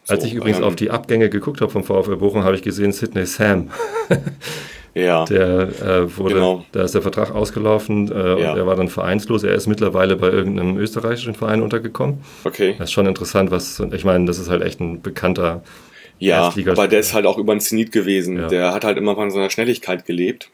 Als 0.07 0.23
ich 0.23 0.33
übrigens 0.33 0.59
ähm, 0.59 0.63
auf 0.65 0.75
die 0.75 0.89
Abgänge 0.91 1.29
geguckt 1.29 1.61
habe 1.61 1.71
vom 1.71 1.83
VfL 1.83 2.17
Bochum, 2.17 2.43
habe 2.43 2.55
ich 2.55 2.61
gesehen 2.63 2.91
Sidney 2.91 3.25
Sam. 3.25 3.69
Ja, 4.95 5.25
Der 5.25 5.69
äh, 5.81 6.17
wurde, 6.17 6.35
Genau. 6.35 6.65
da 6.71 6.83
ist 6.83 6.93
der 6.95 7.01
Vertrag 7.01 7.33
ausgelaufen 7.33 8.11
äh, 8.11 8.41
Ja. 8.41 8.51
und 8.51 8.57
er 8.57 8.65
war 8.67 8.75
dann 8.75 8.89
vereinslos. 8.89 9.43
Er 9.43 9.53
ist 9.53 9.67
mittlerweile 9.67 10.15
bei 10.15 10.29
irgendeinem 10.29 10.77
österreichischen 10.77 11.35
Verein 11.35 11.61
untergekommen. 11.61 12.19
okay. 12.43 12.75
Das 12.77 12.89
ist 12.89 12.93
schon 12.93 13.05
interessant, 13.05 13.51
was, 13.51 13.79
ich 13.91 14.03
meine, 14.05 14.25
das 14.25 14.39
ist 14.39 14.49
halt 14.49 14.61
echt 14.63 14.79
ein 14.79 15.01
bekannter 15.01 15.63
Ja, 16.17 16.51
aber 16.67 16.87
der 16.87 16.99
ist 16.99 17.13
halt 17.13 17.25
auch 17.25 17.37
über 17.37 17.53
den 17.55 17.59
Zenit 17.61 17.91
gewesen. 17.91 18.37
Ja. 18.37 18.47
Der 18.47 18.73
hat 18.73 18.83
halt 18.83 18.97
immer 18.97 19.15
von 19.15 19.29
seiner 19.31 19.49
Schnelligkeit 19.49 20.05
gelebt. 20.05 20.49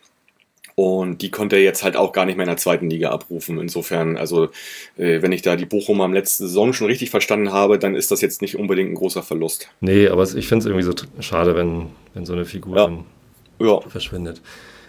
Und 0.78 1.22
die 1.22 1.32
konnte 1.32 1.56
er 1.56 1.64
jetzt 1.64 1.86
halt 1.86 1.96
auch 1.96 2.12
gar 2.12 2.26
nicht 2.26 2.36
mehr 2.36 2.44
in 2.44 2.50
der 2.50 2.58
zweiten 2.58 2.90
Liga 2.90 3.10
abrufen. 3.10 3.60
Insofern, 3.60 4.18
also 4.18 4.50
äh, 4.98 5.22
wenn 5.22 5.32
ich 5.32 5.42
da 5.42 5.56
die 5.56 5.64
Bochum 5.66 6.02
am 6.02 6.12
letzten 6.12 6.48
Saison 6.48 6.74
schon 6.74 6.88
richtig 6.88 7.12
verstanden 7.12 7.54
habe, 7.54 7.80
dann 7.80 7.96
ist 7.96 8.12
das 8.12 8.20
jetzt 8.20 8.42
nicht 8.42 8.58
unbedingt 8.58 8.92
ein 8.92 8.96
großer 8.96 9.24
Verlust. 9.24 9.70
Nee, 9.80 10.10
aber 10.10 10.24
ich 10.24 10.48
finde 10.50 10.64
es 10.64 10.66
irgendwie 10.66 10.84
so 10.84 10.92
schade, 11.22 11.56
wenn, 11.56 11.88
wenn 12.14 12.26
so 12.26 12.34
eine 12.34 12.44
Figur 12.44 12.76
Ja. 12.76 12.84
dann 12.88 13.06
Ja, 13.60 13.82
verschwindet. 13.82 14.42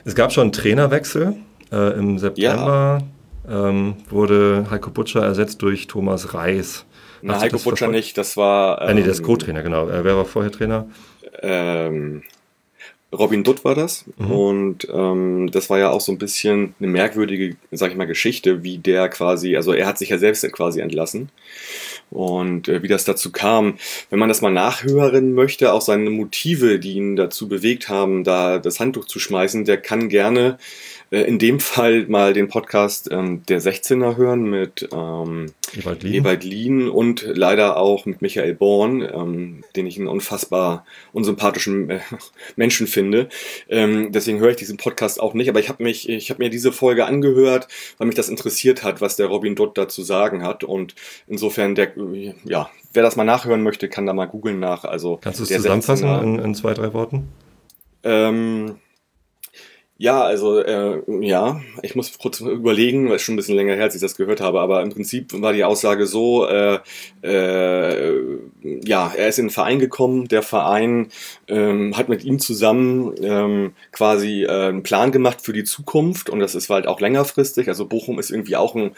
Es 0.04 0.14
gab 0.14 0.32
schon 0.32 0.42
einen 0.42 0.52
Trainerwechsel. 0.52 1.34
Äh, 1.72 1.98
Im 1.98 2.18
September 2.18 3.02
ähm, 3.48 3.96
wurde 4.08 4.66
Heiko 4.70 4.90
Butscher 4.90 5.22
ersetzt 5.22 5.62
durch 5.62 5.86
Thomas 5.86 6.34
Reis. 6.34 6.84
na, 7.22 7.40
Heiko 7.40 7.58
verfolgt? 7.58 7.92
nicht, 7.92 8.16
das 8.18 8.36
war. 8.36 8.80
Äh, 8.82 8.94
nee, 8.94 9.02
der 9.02 9.12
ist 9.12 9.20
ähm, 9.20 9.26
Co-Trainer, 9.26 9.62
genau. 9.62 9.88
Äh, 9.88 10.04
wer 10.04 10.16
war 10.16 10.24
vorher 10.24 10.52
Trainer? 10.52 10.86
ähm, 11.42 12.22
Robin 13.12 13.44
Dutt 13.44 13.64
war 13.64 13.74
das. 13.74 14.04
Mhm. 14.16 14.30
Und 14.30 14.88
ähm, 14.92 15.50
das 15.50 15.70
war 15.70 15.78
ja 15.78 15.90
auch 15.90 16.00
so 16.00 16.12
ein 16.12 16.18
bisschen 16.18 16.74
eine 16.78 16.88
merkwürdige, 16.88 17.56
sag 17.70 17.90
ich 17.90 17.96
mal, 17.96 18.06
Geschichte, 18.06 18.62
wie 18.62 18.78
der 18.78 19.08
quasi, 19.08 19.56
also 19.56 19.72
er 19.72 19.86
hat 19.86 19.98
sich 19.98 20.10
ja 20.10 20.18
selbst 20.18 20.50
quasi 20.52 20.80
entlassen. 20.80 21.30
Und 22.10 22.68
äh, 22.68 22.82
wie 22.82 22.88
das 22.88 23.04
dazu 23.04 23.32
kam, 23.32 23.78
wenn 24.10 24.18
man 24.18 24.28
das 24.28 24.40
mal 24.40 24.52
nachhören 24.52 25.34
möchte, 25.34 25.72
auch 25.72 25.80
seine 25.80 26.10
Motive, 26.10 26.78
die 26.78 26.92
ihn 26.92 27.16
dazu 27.16 27.48
bewegt 27.48 27.88
haben, 27.88 28.24
da 28.24 28.58
das 28.58 28.80
Handtuch 28.80 29.06
zu 29.06 29.18
schmeißen, 29.18 29.64
der 29.64 29.78
kann 29.78 30.08
gerne 30.08 30.58
in 31.10 31.38
dem 31.38 31.60
Fall 31.60 32.06
mal 32.08 32.32
den 32.32 32.48
Podcast 32.48 33.08
ähm, 33.12 33.42
der 33.46 33.60
16er 33.60 34.16
hören 34.16 34.50
mit 34.50 34.88
ähm, 34.92 35.52
Ewald 35.76 36.02
Lien. 36.02 36.14
Ewald 36.14 36.44
Lien 36.44 36.88
und 36.88 37.22
leider 37.26 37.76
auch 37.76 38.06
mit 38.06 38.22
Michael 38.22 38.54
Born, 38.54 39.02
ähm, 39.02 39.64
den 39.76 39.86
ich 39.86 39.98
einen 39.98 40.08
unfassbar 40.08 40.84
unsympathischen 41.12 41.90
äh, 41.90 42.00
Menschen 42.56 42.86
finde. 42.86 43.28
Ähm, 43.68 44.10
deswegen 44.10 44.40
höre 44.40 44.50
ich 44.50 44.56
diesen 44.56 44.78
Podcast 44.78 45.20
auch 45.20 45.34
nicht, 45.34 45.48
aber 45.48 45.60
ich 45.60 45.68
habe 45.68 45.82
mich, 45.82 46.08
ich 46.08 46.30
habe 46.30 46.42
mir 46.42 46.50
diese 46.50 46.72
Folge 46.72 47.06
angehört, 47.06 47.68
weil 47.98 48.06
mich 48.06 48.16
das 48.16 48.28
interessiert 48.28 48.82
hat, 48.82 49.00
was 49.00 49.16
der 49.16 49.26
Robin 49.26 49.54
Dutt 49.54 49.78
da 49.78 49.88
zu 49.88 50.02
sagen 50.02 50.42
hat. 50.42 50.64
Und 50.64 50.94
insofern, 51.28 51.74
der, 51.74 51.96
äh, 51.96 52.34
ja, 52.44 52.68
wer 52.92 53.02
das 53.02 53.16
mal 53.16 53.24
nachhören 53.24 53.62
möchte, 53.62 53.88
kann 53.88 54.06
da 54.06 54.12
mal 54.12 54.26
googeln 54.26 54.58
nach. 54.58 54.84
Also 54.84 55.18
Kannst 55.20 55.38
du 55.38 55.44
es 55.44 55.50
zusammenfassen 55.50 56.08
16er 56.08 56.22
in, 56.22 56.38
in 56.40 56.54
zwei, 56.54 56.74
drei 56.74 56.92
Worten? 56.92 57.28
ähm, 58.06 58.76
ja, 59.98 60.22
also 60.22 60.58
äh, 60.58 61.00
ja, 61.20 61.62
ich 61.82 61.94
muss 61.94 62.18
kurz 62.18 62.40
überlegen, 62.40 63.08
weil 63.08 63.16
es 63.16 63.22
schon 63.22 63.34
ein 63.34 63.38
bisschen 63.38 63.56
länger 63.56 63.74
her, 63.74 63.84
als 63.84 63.94
ich 63.94 64.00
das 64.00 64.16
gehört 64.16 64.42
habe, 64.42 64.60
aber 64.60 64.82
im 64.82 64.90
Prinzip 64.90 65.32
war 65.40 65.54
die 65.54 65.64
Aussage 65.64 66.06
so, 66.06 66.46
äh, 66.46 66.80
äh, 67.22 68.38
ja, 68.62 69.12
er 69.16 69.28
ist 69.28 69.38
in 69.38 69.46
den 69.46 69.50
Verein 69.50 69.78
gekommen, 69.78 70.28
der 70.28 70.42
Verein 70.42 71.08
ähm, 71.48 71.96
hat 71.96 72.10
mit 72.10 72.24
ihm 72.24 72.38
zusammen 72.38 73.14
ähm, 73.22 73.72
quasi 73.90 74.44
äh, 74.44 74.68
einen 74.68 74.82
Plan 74.82 75.12
gemacht 75.12 75.40
für 75.40 75.54
die 75.54 75.64
Zukunft 75.64 76.28
und 76.28 76.40
das 76.40 76.54
ist 76.54 76.68
halt 76.68 76.86
auch 76.86 77.00
längerfristig, 77.00 77.68
also 77.68 77.86
Bochum 77.86 78.18
ist 78.18 78.30
irgendwie 78.30 78.56
auch 78.56 78.74
ein 78.74 78.90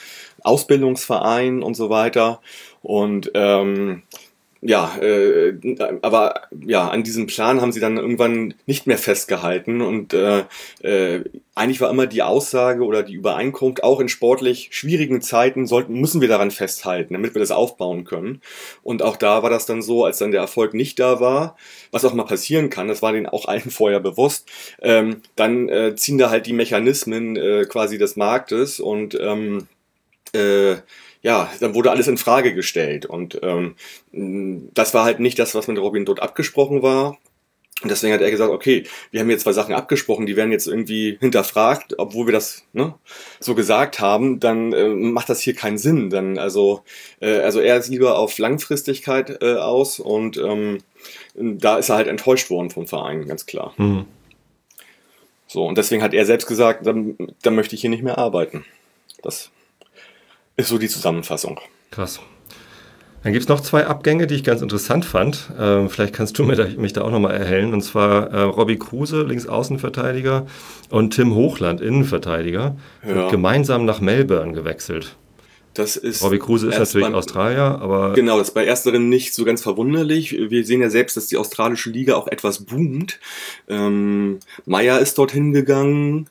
Ausbildungsverein 0.43 1.62
und 1.62 1.75
so 1.75 1.90
weiter. 1.90 2.40
Und 2.83 3.31
ähm, 3.35 4.02
ja, 4.60 4.96
äh, 4.98 5.54
aber 6.02 6.42
ja, 6.64 6.88
an 6.88 7.04
diesem 7.04 7.28
Plan 7.28 7.60
haben 7.60 7.70
sie 7.70 7.78
dann 7.78 7.96
irgendwann 7.96 8.54
nicht 8.66 8.88
mehr 8.88 8.98
festgehalten 8.98 9.80
und 9.80 10.14
äh, 10.14 10.44
äh, 10.82 11.22
eigentlich 11.54 11.80
war 11.80 11.90
immer 11.90 12.08
die 12.08 12.22
Aussage 12.22 12.84
oder 12.84 13.04
die 13.04 13.14
Übereinkunft, 13.14 13.84
auch 13.84 14.00
in 14.00 14.08
sportlich 14.08 14.70
schwierigen 14.72 15.20
Zeiten 15.20 15.66
sollten, 15.66 16.00
müssen 16.00 16.20
wir 16.20 16.28
daran 16.28 16.50
festhalten, 16.50 17.14
damit 17.14 17.34
wir 17.34 17.40
das 17.40 17.52
aufbauen 17.52 18.02
können. 18.04 18.40
Und 18.82 19.02
auch 19.02 19.16
da 19.16 19.44
war 19.44 19.50
das 19.50 19.66
dann 19.66 19.80
so, 19.80 20.04
als 20.04 20.18
dann 20.18 20.32
der 20.32 20.40
Erfolg 20.40 20.74
nicht 20.74 20.98
da 20.98 21.20
war, 21.20 21.56
was 21.92 22.04
auch 22.04 22.14
mal 22.14 22.24
passieren 22.24 22.68
kann, 22.68 22.88
das 22.88 23.00
war 23.00 23.12
denen 23.12 23.26
auch 23.26 23.46
allen 23.46 23.70
vorher 23.70 24.00
bewusst, 24.00 24.48
ähm, 24.82 25.22
dann 25.36 25.68
äh, 25.68 25.94
ziehen 25.94 26.18
da 26.18 26.30
halt 26.30 26.46
die 26.46 26.52
Mechanismen 26.52 27.36
äh, 27.36 27.64
quasi 27.68 27.96
des 27.96 28.16
Marktes 28.16 28.80
und 28.80 29.16
ähm, 29.20 29.68
äh, 30.32 30.76
ja, 31.22 31.50
dann 31.60 31.75
wurde 31.75 31.90
alles 31.90 32.08
in 32.08 32.18
Frage 32.18 32.54
gestellt. 32.54 33.06
Und 33.06 33.40
ähm, 33.42 33.75
das 34.75 34.94
war 34.94 35.04
halt 35.04 35.20
nicht 35.20 35.38
das, 35.38 35.54
was 35.54 35.68
mit 35.68 35.78
Robin 35.78 36.04
dort 36.04 36.20
abgesprochen 36.20 36.82
war. 36.82 37.18
Und 37.80 37.90
deswegen 37.90 38.12
hat 38.12 38.20
er 38.20 38.30
gesagt, 38.30 38.50
okay, 38.50 38.84
wir 39.12 39.20
haben 39.20 39.30
jetzt 39.30 39.44
zwei 39.44 39.52
Sachen 39.52 39.72
abgesprochen, 39.72 40.26
die 40.26 40.34
werden 40.34 40.50
jetzt 40.50 40.66
irgendwie 40.66 41.16
hinterfragt, 41.20 41.94
obwohl 41.98 42.26
wir 42.26 42.32
das 42.32 42.64
ne, 42.72 42.94
so 43.38 43.54
gesagt 43.54 44.00
haben, 44.00 44.40
dann 44.40 44.72
äh, 44.72 44.88
macht 44.88 45.28
das 45.28 45.40
hier 45.40 45.54
keinen 45.54 45.78
Sinn. 45.78 46.10
Dann 46.10 46.38
also, 46.38 46.82
äh, 47.20 47.38
also 47.38 47.60
er 47.60 47.76
ist 47.76 47.88
lieber 47.88 48.18
auf 48.18 48.37
Langfristigkeit 48.38 49.42
äh, 49.42 49.54
aus 49.54 50.00
und 50.00 50.38
ähm, 50.38 50.78
da 51.34 51.78
ist 51.78 51.88
er 51.88 51.96
halt 51.96 52.08
enttäuscht 52.08 52.50
worden 52.50 52.70
vom 52.70 52.88
Verein, 52.88 53.28
ganz 53.28 53.46
klar. 53.46 53.75
Mhm. 53.76 54.06
So, 55.46 55.64
und 55.64 55.78
deswegen 55.78 56.02
hat 56.02 56.14
er 56.14 56.26
selbst 56.26 56.48
gesagt, 56.48 56.84
dann, 56.84 57.16
dann 57.42 57.54
möchte 57.54 57.76
ich 57.76 57.80
hier 57.80 57.90
nicht 57.90 58.02
mehr 58.02 58.18
arbeiten. 58.18 58.64
Das 59.22 59.50
ist 60.58 60.68
so 60.68 60.76
die 60.76 60.88
Zusammenfassung. 60.88 61.58
Krass. 61.90 62.20
Dann 63.22 63.32
gibt 63.32 63.42
es 63.44 63.48
noch 63.48 63.60
zwei 63.60 63.86
Abgänge, 63.86 64.26
die 64.26 64.36
ich 64.36 64.44
ganz 64.44 64.62
interessant 64.62 65.04
fand. 65.04 65.50
Ähm, 65.58 65.88
vielleicht 65.90 66.14
kannst 66.14 66.38
du 66.38 66.44
da, 66.52 66.66
mich 66.76 66.92
da 66.92 67.02
auch 67.02 67.10
nochmal 67.10 67.34
erhellen. 67.34 67.72
Und 67.72 67.82
zwar 67.82 68.30
äh, 68.30 68.42
Robbie 68.42 68.78
Kruse, 68.78 69.22
Linksaußenverteidiger, 69.22 70.46
und 70.90 71.14
Tim 71.14 71.34
Hochland, 71.34 71.80
Innenverteidiger, 71.80 72.76
ja. 73.06 73.28
gemeinsam 73.28 73.84
nach 73.84 74.00
Melbourne 74.00 74.52
gewechselt. 74.52 75.16
Das 75.74 75.96
ist 75.96 76.22
Robbie 76.24 76.38
Kruse 76.38 76.68
ist 76.68 76.78
natürlich 76.78 77.06
beim, 77.06 77.14
Australier, 77.14 77.78
aber. 77.80 78.12
Genau, 78.14 78.38
das 78.38 78.48
ist 78.48 78.54
bei 78.54 78.64
Ersteren 78.64 79.08
nicht 79.08 79.34
so 79.34 79.44
ganz 79.44 79.62
verwunderlich. 79.62 80.32
Wir 80.32 80.64
sehen 80.64 80.80
ja 80.80 80.90
selbst, 80.90 81.16
dass 81.16 81.26
die 81.26 81.36
australische 81.36 81.90
Liga 81.90 82.16
auch 82.16 82.26
etwas 82.26 82.64
boomt. 82.64 83.20
Ähm, 83.68 84.38
Meyer 84.64 84.98
ist 84.98 85.18
dorthin 85.18 85.52
gegangen, 85.52 86.28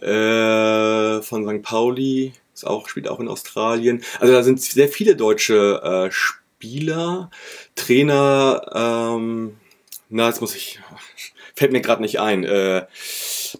äh, 0.00 1.22
von 1.22 1.44
St. 1.44 1.62
Pauli 1.62 2.34
ist 2.54 2.66
auch, 2.66 2.88
spielt 2.88 3.08
auch 3.08 3.20
in 3.20 3.28
Australien. 3.28 4.02
Also 4.20 4.32
da 4.32 4.42
sind 4.42 4.62
sehr 4.62 4.88
viele 4.88 5.16
deutsche 5.16 5.82
äh, 5.82 6.10
Spieler, 6.10 7.30
Trainer, 7.74 9.14
ähm, 9.16 9.56
na, 10.08 10.28
jetzt 10.28 10.40
muss 10.40 10.54
ich, 10.54 10.78
fällt 11.54 11.72
mir 11.72 11.80
gerade 11.80 12.02
nicht 12.02 12.20
ein. 12.20 12.44
Äh, 12.44 12.86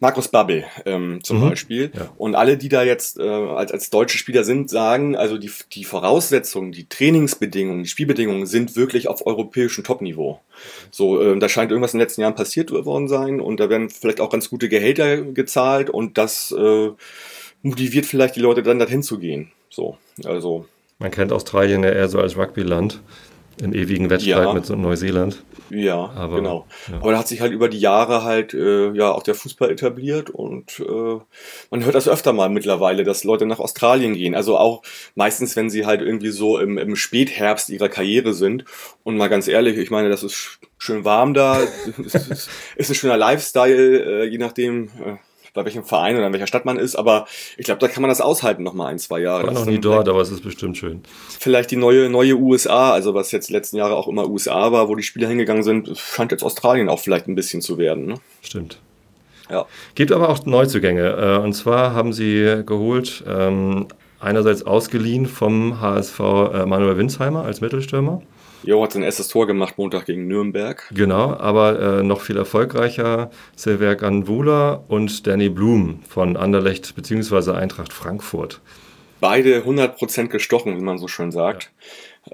Markus 0.01 0.29
Babbel 0.29 0.65
ähm, 0.87 1.21
zum 1.23 1.39
mhm. 1.39 1.51
Beispiel. 1.51 1.91
Ja. 1.95 2.13
Und 2.17 2.35
alle, 2.35 2.57
die 2.57 2.69
da 2.69 2.83
jetzt 2.83 3.19
äh, 3.19 3.23
als, 3.23 3.73
als 3.73 3.91
deutsche 3.91 4.19
Spieler 4.19 4.45
sind, 4.45 4.71
sagen, 4.71 5.17
also 5.17 5.39
die, 5.39 5.51
die 5.73 5.85
Voraussetzungen, 5.85 6.73
die 6.73 6.89
Trainingsbedingungen, 6.89 7.85
die 7.85 7.89
Spielbedingungen 7.89 8.47
sind 8.47 8.77
wirklich 8.77 9.09
auf 9.09 9.27
europäischem 9.27 9.85
Topniveau. 9.85 10.41
So, 10.91 11.21
äh, 11.21 11.39
da 11.39 11.49
scheint 11.49 11.71
irgendwas 11.71 11.95
in 11.95 11.99
den 11.99 12.07
letzten 12.07 12.21
Jahren 12.23 12.35
passiert 12.35 12.71
worden 12.71 13.09
sein 13.09 13.41
und 13.41 13.61
da 13.61 13.69
werden 13.69 13.91
vielleicht 13.91 14.21
auch 14.21 14.31
ganz 14.31 14.51
gute 14.51 14.69
Gehälter 14.69 15.23
gezahlt 15.23 15.91
und 15.91 16.19
das 16.19 16.53
äh, 16.53 16.91
motiviert 17.65 18.07
vielleicht 18.07 18.37
die 18.37 18.41
Leute 18.41 18.63
dann 18.63 18.79
dahin 18.79 19.03
zu 19.03 19.19
gehen. 19.19 19.51
So, 19.71 19.99
also. 20.25 20.67
Man 20.99 21.11
kennt 21.11 21.33
Australien 21.33 21.83
ja 21.83 21.91
eher 21.91 22.09
so 22.09 22.21
als 22.21 22.37
Rugbyland 22.37 23.01
im 23.61 23.73
ewigen 23.73 24.11
Wettstreit 24.11 24.47
ja. 24.47 24.53
mit 24.53 24.67
so 24.67 24.75
Neuseeland. 24.75 25.43
Ja, 25.71 26.11
aber, 26.15 26.37
genau. 26.37 26.67
Ja. 26.91 26.97
Aber 26.97 27.13
da 27.13 27.19
hat 27.19 27.29
sich 27.29 27.41
halt 27.41 27.53
über 27.53 27.69
die 27.69 27.79
Jahre 27.79 28.23
halt 28.23 28.53
äh, 28.53 28.93
ja 28.93 29.13
auch 29.13 29.23
der 29.23 29.35
Fußball 29.35 29.71
etabliert 29.71 30.29
und 30.29 30.81
äh, 30.81 31.21
man 31.71 31.85
hört 31.85 31.95
das 31.95 32.09
öfter 32.09 32.33
mal 32.33 32.49
mittlerweile, 32.51 33.05
dass 33.05 33.25
Leute 33.25 33.47
nach 33.47 33.61
Australien 33.61 34.15
gehen. 34.15 34.35
Also 34.35 34.59
auch 34.59 34.83
meistens, 35.15 35.57
wenn 35.57 35.71
sie 35.71 35.87
halt 35.87 36.03
irgendwie 36.03 36.31
so 36.31 36.59
im, 36.59 36.79
im 36.79 36.97
Spätherbst 36.97 37.71
ihrer 37.71 37.89
Karriere 37.89 38.35
sind. 38.35 38.65
Und 39.05 39.17
mal 39.17 39.29
ganz 39.29 39.49
ehrlich, 39.49 39.79
ich 39.79 39.91
meine, 39.91 40.11
das 40.11 40.23
ist 40.23 40.59
schön 40.79 41.05
warm 41.05 41.33
da, 41.33 41.61
ist, 42.05 42.15
ist, 42.15 42.51
ist 42.77 42.91
ein 42.91 42.95
schöner 42.95 43.17
Lifestyle, 43.17 44.23
äh, 44.23 44.25
je 44.27 44.39
nachdem. 44.39 44.89
Äh, 45.05 45.17
bei 45.55 45.65
welchem 45.65 45.85
Verein 45.85 46.17
oder 46.17 46.27
in 46.27 46.33
welcher 46.33 46.49
Stadt 46.49 46.65
man 46.65 46.77
ist, 46.79 46.97
aber 46.97 47.27
ich 47.57 47.65
glaube, 47.65 47.79
da 47.79 47.89
kann 47.89 48.03
man 48.03 48.09
das 48.09 48.21
aushalten 48.21 48.65
noch 48.65 48.75
mal 48.75 48.89
ein, 48.89 48.99
zwei 48.99 49.21
Jahre. 49.21 49.43
Ich 49.43 49.47
war 49.47 49.55
noch 49.55 49.67
nie 49.67 49.79
dort, 49.79 50.09
aber 50.09 50.21
es 50.21 50.31
ist 50.31 50.43
bestimmt 50.43 50.77
schön. 50.77 51.03
Vielleicht 51.39 51.71
die 51.71 51.77
neue, 51.77 52.11
neue 52.11 52.35
USA, 52.35 52.93
also 52.93 53.15
was 53.15 53.31
jetzt 53.31 53.49
die 53.49 53.53
letzten 53.53 53.77
Jahre 53.77 53.95
auch 53.95 54.09
immer 54.09 54.29
USA 54.29 54.73
war, 54.73 54.89
wo 54.89 54.97
die 54.97 55.05
Spieler 55.05 55.29
hingegangen 55.29 55.63
sind, 55.63 55.97
scheint 55.97 56.33
jetzt 56.33 56.43
Australien 56.43 56.89
auch 56.89 56.99
vielleicht 56.99 57.29
ein 57.29 57.37
bisschen 57.37 57.63
zu 57.63 57.79
werden. 57.79 58.07
Ne? 58.07 58.15
Stimmt. 58.43 58.79
Ja. 59.49 59.67
Gibt 59.95 60.11
aber 60.11 60.29
auch 60.29 60.45
Neuzugänge. 60.45 61.07
Äh, 61.07 61.45
und 61.45 61.53
zwar 61.53 61.95
haben 61.95 62.13
sie 62.13 62.63
geholt, 62.67 63.23
ähm, 63.29 63.87
einerseits 64.19 64.65
ausgeliehen 64.65 65.27
vom 65.27 65.81
HSV 65.81 66.19
äh, 66.19 66.67
Manuel 66.67 66.97
Winsheimer 66.97 67.45
als 67.45 67.61
Mittelstürmer. 67.61 68.23
Jo 68.65 68.83
hat 68.83 68.93
sein 68.93 69.03
erstes 69.03 69.29
Tor 69.29 69.47
gemacht 69.47 69.77
Montag 69.77 70.07
gegen 70.07 70.27
Nürnberg. 70.27 70.89
Genau, 70.91 71.35
aber 71.35 71.99
äh, 71.99 72.03
noch 72.03 72.23
viel 72.23 72.37
erfolgreicher 72.37 73.31
Silver 73.57 73.95
Ganvula 73.95 74.85
und 74.89 75.27
Danny 75.27 75.51
Blum 75.51 76.01
von 76.09 76.37
Anderlecht 76.37 76.95
bzw. 76.95 77.53
Eintracht 77.53 77.93
Frankfurt. 77.93 78.61
Beide 79.21 79.61
100% 79.61 80.29
gestochen, 80.29 80.79
wie 80.79 80.83
man 80.83 80.99
so 80.99 81.09
schön 81.09 81.31
sagt. 81.31 81.73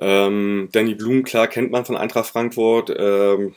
Ja. 0.00 0.26
Ähm, 0.26 0.68
Danny 0.72 0.94
Blum, 0.94 1.24
klar, 1.24 1.48
kennt 1.48 1.72
man 1.72 1.84
von 1.84 1.96
Eintracht 1.96 2.26
Frankfurt. 2.26 2.94
Ähm, 2.96 3.54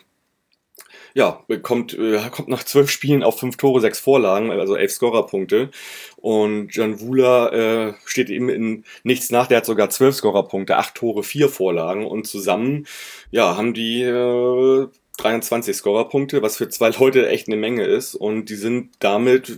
ja, 1.13 1.43
kommt, 1.61 1.93
äh, 1.93 2.19
kommt 2.31 2.47
nach 2.47 2.63
zwölf 2.63 2.89
Spielen 2.89 3.23
auf 3.23 3.39
fünf 3.39 3.57
Tore, 3.57 3.81
sechs 3.81 3.99
Vorlagen, 3.99 4.51
also 4.51 4.75
elf 4.75 4.91
Scorerpunkte. 4.91 5.69
Und 6.17 6.75
Jan 6.75 6.99
Wula 6.99 7.49
äh, 7.89 7.93
steht 8.05 8.29
ihm 8.29 8.49
in 8.49 8.83
nichts 9.03 9.31
nach, 9.31 9.47
der 9.47 9.57
hat 9.57 9.65
sogar 9.65 9.89
zwölf 9.89 10.15
Scorerpunkte, 10.15 10.77
acht 10.77 10.95
Tore, 10.95 11.23
vier 11.23 11.49
Vorlagen. 11.49 12.05
Und 12.05 12.27
zusammen, 12.27 12.87
ja, 13.31 13.55
haben 13.57 13.73
die 13.73 14.01
äh, 14.03 14.87
23 15.17 15.75
Scorerpunkte, 15.75 16.41
was 16.41 16.57
für 16.57 16.69
zwei 16.69 16.89
Leute 16.99 17.27
echt 17.29 17.47
eine 17.47 17.57
Menge 17.57 17.83
ist. 17.83 18.15
Und 18.15 18.49
die 18.49 18.55
sind 18.55 18.91
damit 18.99 19.57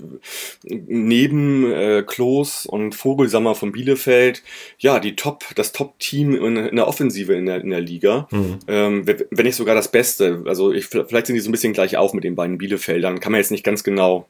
neben 0.64 1.72
äh, 1.72 2.04
Klos 2.06 2.66
und 2.66 2.94
Vogelsammer 2.94 3.56
von 3.56 3.72
Bielefeld, 3.72 4.44
ja, 4.78 5.00
die 5.00 5.16
Top, 5.16 5.44
das 5.56 5.72
Top-Team 5.72 6.36
in, 6.36 6.58
in, 6.58 6.76
der 6.76 6.88
Offensive 6.88 7.34
in 7.34 7.46
der, 7.46 7.62
in 7.62 7.70
der 7.70 7.82
Liga. 7.82 8.28
Mhm. 8.32 8.60
Ähm, 8.68 9.08
wenn 9.08 9.46
nicht 9.46 9.56
sogar 9.56 9.76
das 9.76 9.92
Beste. 9.92 10.44
Also 10.46 10.74
ich, 10.74 10.88
vielleicht 10.88 11.28
sind 11.28 11.36
die 11.36 11.42
so 11.42 11.50
ein 11.50 11.54
bisschen 11.54 11.74
gleich 11.74 11.98
auf 11.98 12.14
mit 12.14 12.24
den 12.24 12.36
beiden 12.36 12.58
Bielefeldern. 12.58 13.20
Kann 13.20 13.32
man 13.32 13.40
jetzt 13.40 13.52
nicht 13.52 13.64
ganz 13.64 13.84
genau 13.84 14.28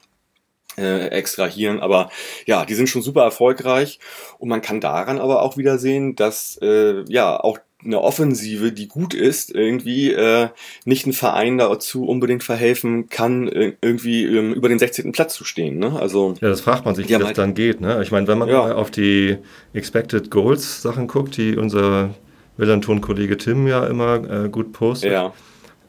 äh, 0.78 1.08
extrahieren. 1.08 1.80
Aber 1.80 2.10
ja, 2.46 2.66
die 2.66 2.76
sind 2.76 2.90
schon 2.90 3.02
super 3.02 3.24
erfolgreich 3.24 4.00
und 4.40 4.50
man 4.50 4.62
kann 4.62 4.82
daran 4.82 5.20
aber 5.20 5.42
auch 5.42 5.58
wieder 5.58 5.78
sehen, 5.78 6.16
dass 6.16 6.58
äh, 6.62 7.04
ja 7.08 7.40
auch 7.40 7.60
eine 7.86 8.02
Offensive, 8.02 8.72
die 8.72 8.88
gut 8.88 9.14
ist, 9.14 9.54
irgendwie 9.54 10.12
äh, 10.12 10.50
nicht 10.86 11.06
ein 11.06 11.14
Verein 11.14 11.58
dazu 11.58 12.06
unbedingt 12.06 12.44
verhelfen 12.44 13.10
kann, 13.10 13.48
äh, 13.48 13.74
irgendwie 13.82 14.26
ähm, 14.26 14.54
über 14.54 14.70
den 14.70 14.80
16. 14.80 15.12
Platz 15.12 15.36
zu 15.36 15.46
stehen. 15.46 15.78
Ne? 15.80 15.98
Also, 16.00 16.34
ja, 16.42 16.50
das 16.50 16.62
fragt 16.62 16.86
man 16.86 16.96
sich, 16.96 17.08
wie 17.08 17.14
das 17.14 17.24
halt 17.24 17.38
dann 17.38 17.54
geht. 17.54 17.82
Ne? 17.82 18.02
Ich 18.02 18.12
meine, 18.12 18.28
wenn 18.28 18.38
man 18.38 18.50
ja. 18.50 18.76
auf 18.76 18.92
die 18.92 19.38
Expected 19.74 20.32
Goals 20.32 20.82
Sachen 20.82 21.08
guckt, 21.08 21.38
die 21.38 21.56
unser 21.56 22.16
Willanton-Kollege 22.58 23.38
Tim 23.38 23.68
ja 23.68 23.86
immer 23.86 24.46
äh, 24.46 24.50
gut 24.50 24.72
postet, 24.72 25.12
ja. 25.12 25.34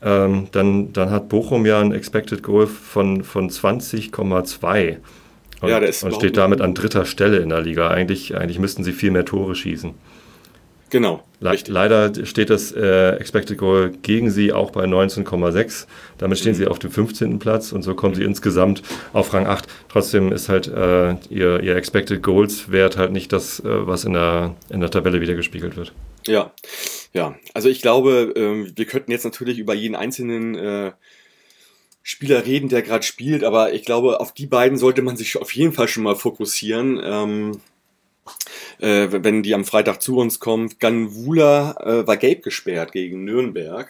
ähm, 0.02 0.48
dann, 0.52 0.92
dann 0.92 1.10
hat 1.10 1.28
Bochum 1.28 1.64
ja 1.66 1.80
ein 1.80 1.92
Expected 1.92 2.42
Goal 2.42 2.66
von, 2.66 3.24
von 3.24 3.50
20,2. 3.50 4.96
Und, 5.62 5.70
ja, 5.70 5.78
und 5.78 6.14
steht 6.14 6.36
damit 6.36 6.60
an 6.60 6.74
dritter 6.74 7.06
Stelle 7.06 7.38
in 7.38 7.48
der 7.48 7.62
Liga. 7.62 7.88
Eigentlich, 7.88 8.36
eigentlich 8.36 8.58
müssten 8.58 8.84
sie 8.84 8.92
viel 8.92 9.10
mehr 9.10 9.24
Tore 9.24 9.54
schießen. 9.54 9.94
Genau. 10.90 11.22
Le 11.40 11.50
richtig. 11.50 11.74
Leider 11.74 12.12
steht 12.24 12.48
das 12.48 12.72
äh, 12.72 13.16
Expected 13.16 13.58
Goal 13.58 13.92
gegen 14.02 14.30
sie 14.30 14.52
auch 14.52 14.70
bei 14.70 14.84
19,6. 14.84 15.86
Damit 16.18 16.38
stehen 16.38 16.52
mhm. 16.52 16.56
sie 16.56 16.66
auf 16.66 16.78
dem 16.78 16.90
15. 16.90 17.38
Platz 17.38 17.72
und 17.72 17.82
so 17.82 17.94
kommen 17.94 18.14
sie 18.14 18.22
insgesamt 18.22 18.82
auf 19.12 19.34
Rang 19.34 19.46
8. 19.46 19.66
Trotzdem 19.88 20.32
ist 20.32 20.48
halt 20.48 20.68
äh, 20.68 21.16
ihr, 21.28 21.60
ihr 21.60 21.76
Expected 21.76 22.22
Goals 22.22 22.70
Wert 22.70 22.96
halt 22.96 23.12
nicht 23.12 23.32
das, 23.32 23.60
äh, 23.60 23.86
was 23.86 24.04
in 24.04 24.12
der, 24.12 24.54
in 24.70 24.80
der 24.80 24.90
Tabelle 24.90 25.20
wieder 25.20 25.34
gespiegelt 25.34 25.76
wird. 25.76 25.92
Ja, 26.26 26.52
ja. 27.12 27.34
Also 27.52 27.68
ich 27.68 27.82
glaube, 27.82 28.32
ähm, 28.36 28.72
wir 28.74 28.86
könnten 28.86 29.10
jetzt 29.10 29.24
natürlich 29.24 29.58
über 29.58 29.74
jeden 29.74 29.96
einzelnen 29.96 30.54
äh, 30.54 30.92
Spieler 32.02 32.46
reden, 32.46 32.68
der 32.68 32.82
gerade 32.82 33.02
spielt, 33.02 33.42
aber 33.42 33.72
ich 33.72 33.84
glaube, 33.84 34.20
auf 34.20 34.32
die 34.32 34.46
beiden 34.46 34.78
sollte 34.78 35.02
man 35.02 35.16
sich 35.16 35.36
auf 35.36 35.52
jeden 35.52 35.72
Fall 35.72 35.88
schon 35.88 36.04
mal 36.04 36.14
fokussieren. 36.14 37.00
Ähm, 37.02 37.60
äh, 38.78 39.08
wenn 39.10 39.42
die 39.42 39.54
am 39.54 39.64
Freitag 39.64 40.02
zu 40.02 40.18
uns 40.18 40.40
kommt. 40.40 40.80
Ganvula 40.80 41.76
äh, 41.80 42.06
war 42.06 42.16
gelb 42.16 42.42
gesperrt 42.42 42.92
gegen 42.92 43.24
Nürnberg. 43.24 43.88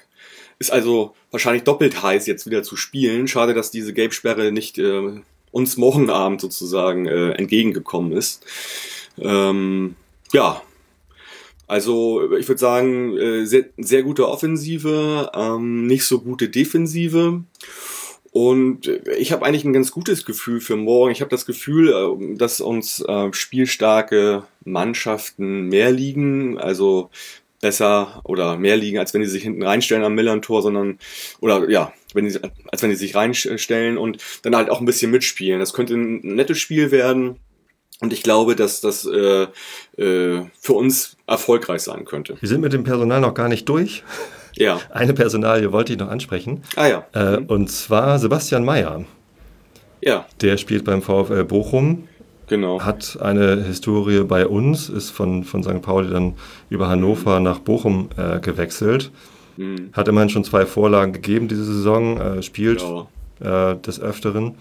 Ist 0.59 0.73
also 0.73 1.15
wahrscheinlich 1.31 1.65
doppelt 1.65 2.03
heiß, 2.03 2.27
jetzt 2.27 2.47
wieder 2.47 2.63
zu 2.63 2.77
spielen. 2.77 3.29
Schade, 3.29 3.53
dass 3.55 3.71
diese 3.71 3.93
Gelbsperre 3.93 4.53
nicht 4.53 4.79
äh, 4.79 5.21
uns 5.53 5.77
morgen 5.77 6.11
Abend 6.11 6.41
sozusagen 6.41 7.07
äh, 7.07 7.31
entgegengekommen 7.33 8.13
ist. 8.13 8.45
Ähm, 9.19 9.97
ja, 10.33 10.63
Also 11.69 12.33
ich 12.37 12.47
würde 12.47 12.61
sagen, 12.61 13.17
äh, 13.17 13.45
sehr, 13.45 13.65
sehr 13.77 14.03
gute 14.05 14.29
Offensive, 14.29 15.31
ähm, 15.35 15.87
nicht 15.87 16.05
so 16.05 16.21
gute 16.21 16.49
Defensive. 16.49 17.43
Und 18.37 18.87
ich 19.17 19.33
habe 19.33 19.47
eigentlich 19.47 19.65
ein 19.65 19.73
ganz 19.73 19.91
gutes 19.91 20.27
Gefühl 20.27 20.61
für 20.61 20.77
morgen. 20.77 21.11
Ich 21.11 21.23
habe 21.23 21.31
das 21.31 21.47
Gefühl, 21.47 21.89
äh, 21.89 22.37
dass 22.37 22.61
uns 22.61 23.01
äh, 23.01 23.33
spielstarke 23.33 24.43
Mannschaften 24.63 25.71
mehr 25.71 25.91
liegen. 25.91 26.59
Also 26.59 27.09
besser 27.63 28.21
oder 28.25 28.59
mehr 28.59 28.77
liegen, 28.77 28.99
als 28.99 29.15
wenn 29.15 29.23
die 29.23 29.27
sich 29.27 29.43
hinten 29.43 29.63
reinstellen 29.63 30.05
am 30.05 30.15
Millern-Tor, 30.15 30.61
sondern, 30.61 30.99
oder 31.41 31.71
ja, 31.71 31.95
wenn 32.13 32.29
die, 32.29 32.39
als 32.71 32.83
wenn 32.83 32.91
die 32.91 32.97
sich 32.97 33.15
reinstellen 33.15 33.97
und 33.97 34.19
dann 34.43 34.55
halt 34.55 34.69
auch 34.69 34.81
ein 34.81 34.87
bisschen 34.87 35.11
mitspielen. 35.11 35.59
Das 35.59 35.73
könnte 35.73 35.95
ein 35.95 36.21
nettes 36.21 36.59
Spiel 36.59 36.91
werden. 36.91 37.37
Und 38.01 38.13
ich 38.13 38.23
glaube, 38.23 38.55
dass 38.55 38.83
das 38.83 39.07
äh, 39.07 39.47
äh, 39.97 40.43
für 40.61 40.75
uns 40.75 41.17
erfolgreich 41.27 41.81
sein 41.81 42.05
könnte. 42.05 42.37
Wir 42.39 42.51
sind 42.51 42.61
mit 42.61 42.75
dem 42.75 42.85
Personal 42.85 43.23
noch 43.23 43.33
gar 43.33 43.49
nicht 43.49 43.67
durch. 43.67 44.05
Ja. 44.57 44.81
Eine 44.91 45.13
Personalie 45.15 45.71
wollte 45.73 45.93
ich 45.93 45.99
noch 45.99 46.09
ansprechen. 46.09 46.63
Ah 46.77 46.87
ja. 46.87 47.05
Äh, 47.13 47.39
und 47.39 47.71
zwar 47.71 48.19
Sebastian 48.19 48.65
Mayer. 48.65 49.05
Ja. 50.03 50.27
Der 50.41 50.57
spielt 50.57 50.85
beim 50.85 51.03
VfL 51.03 51.45
Bochum. 51.45 52.09
Genau. 52.49 52.81
Hat 52.81 53.19
eine 53.21 53.63
Historie 53.65 54.23
bei 54.23 54.47
uns, 54.47 54.89
ist 54.89 55.11
von, 55.11 55.43
von 55.45 55.63
St. 55.65 55.83
Pauli 55.83 56.11
dann 56.11 56.35
über 56.71 56.89
Hannover 56.89 57.41
nach 57.41 57.59
Bochum 57.59 58.09
äh, 58.17 58.39
gewechselt. 58.39 59.11
Mhm. 59.57 59.91
Hat 59.93 60.07
immerhin 60.09 60.29
schon 60.29 60.45
zwei 60.45 60.65
Vorlagen 60.65 61.13
gegeben 61.13 61.49
diese 61.49 61.65
Saison, 61.65 62.21
äh, 62.21 62.43
spielt 62.43 62.85
Ja. 63.43 63.73
äh, 63.73 63.77
des 63.81 64.01
Öfteren. 64.01 64.55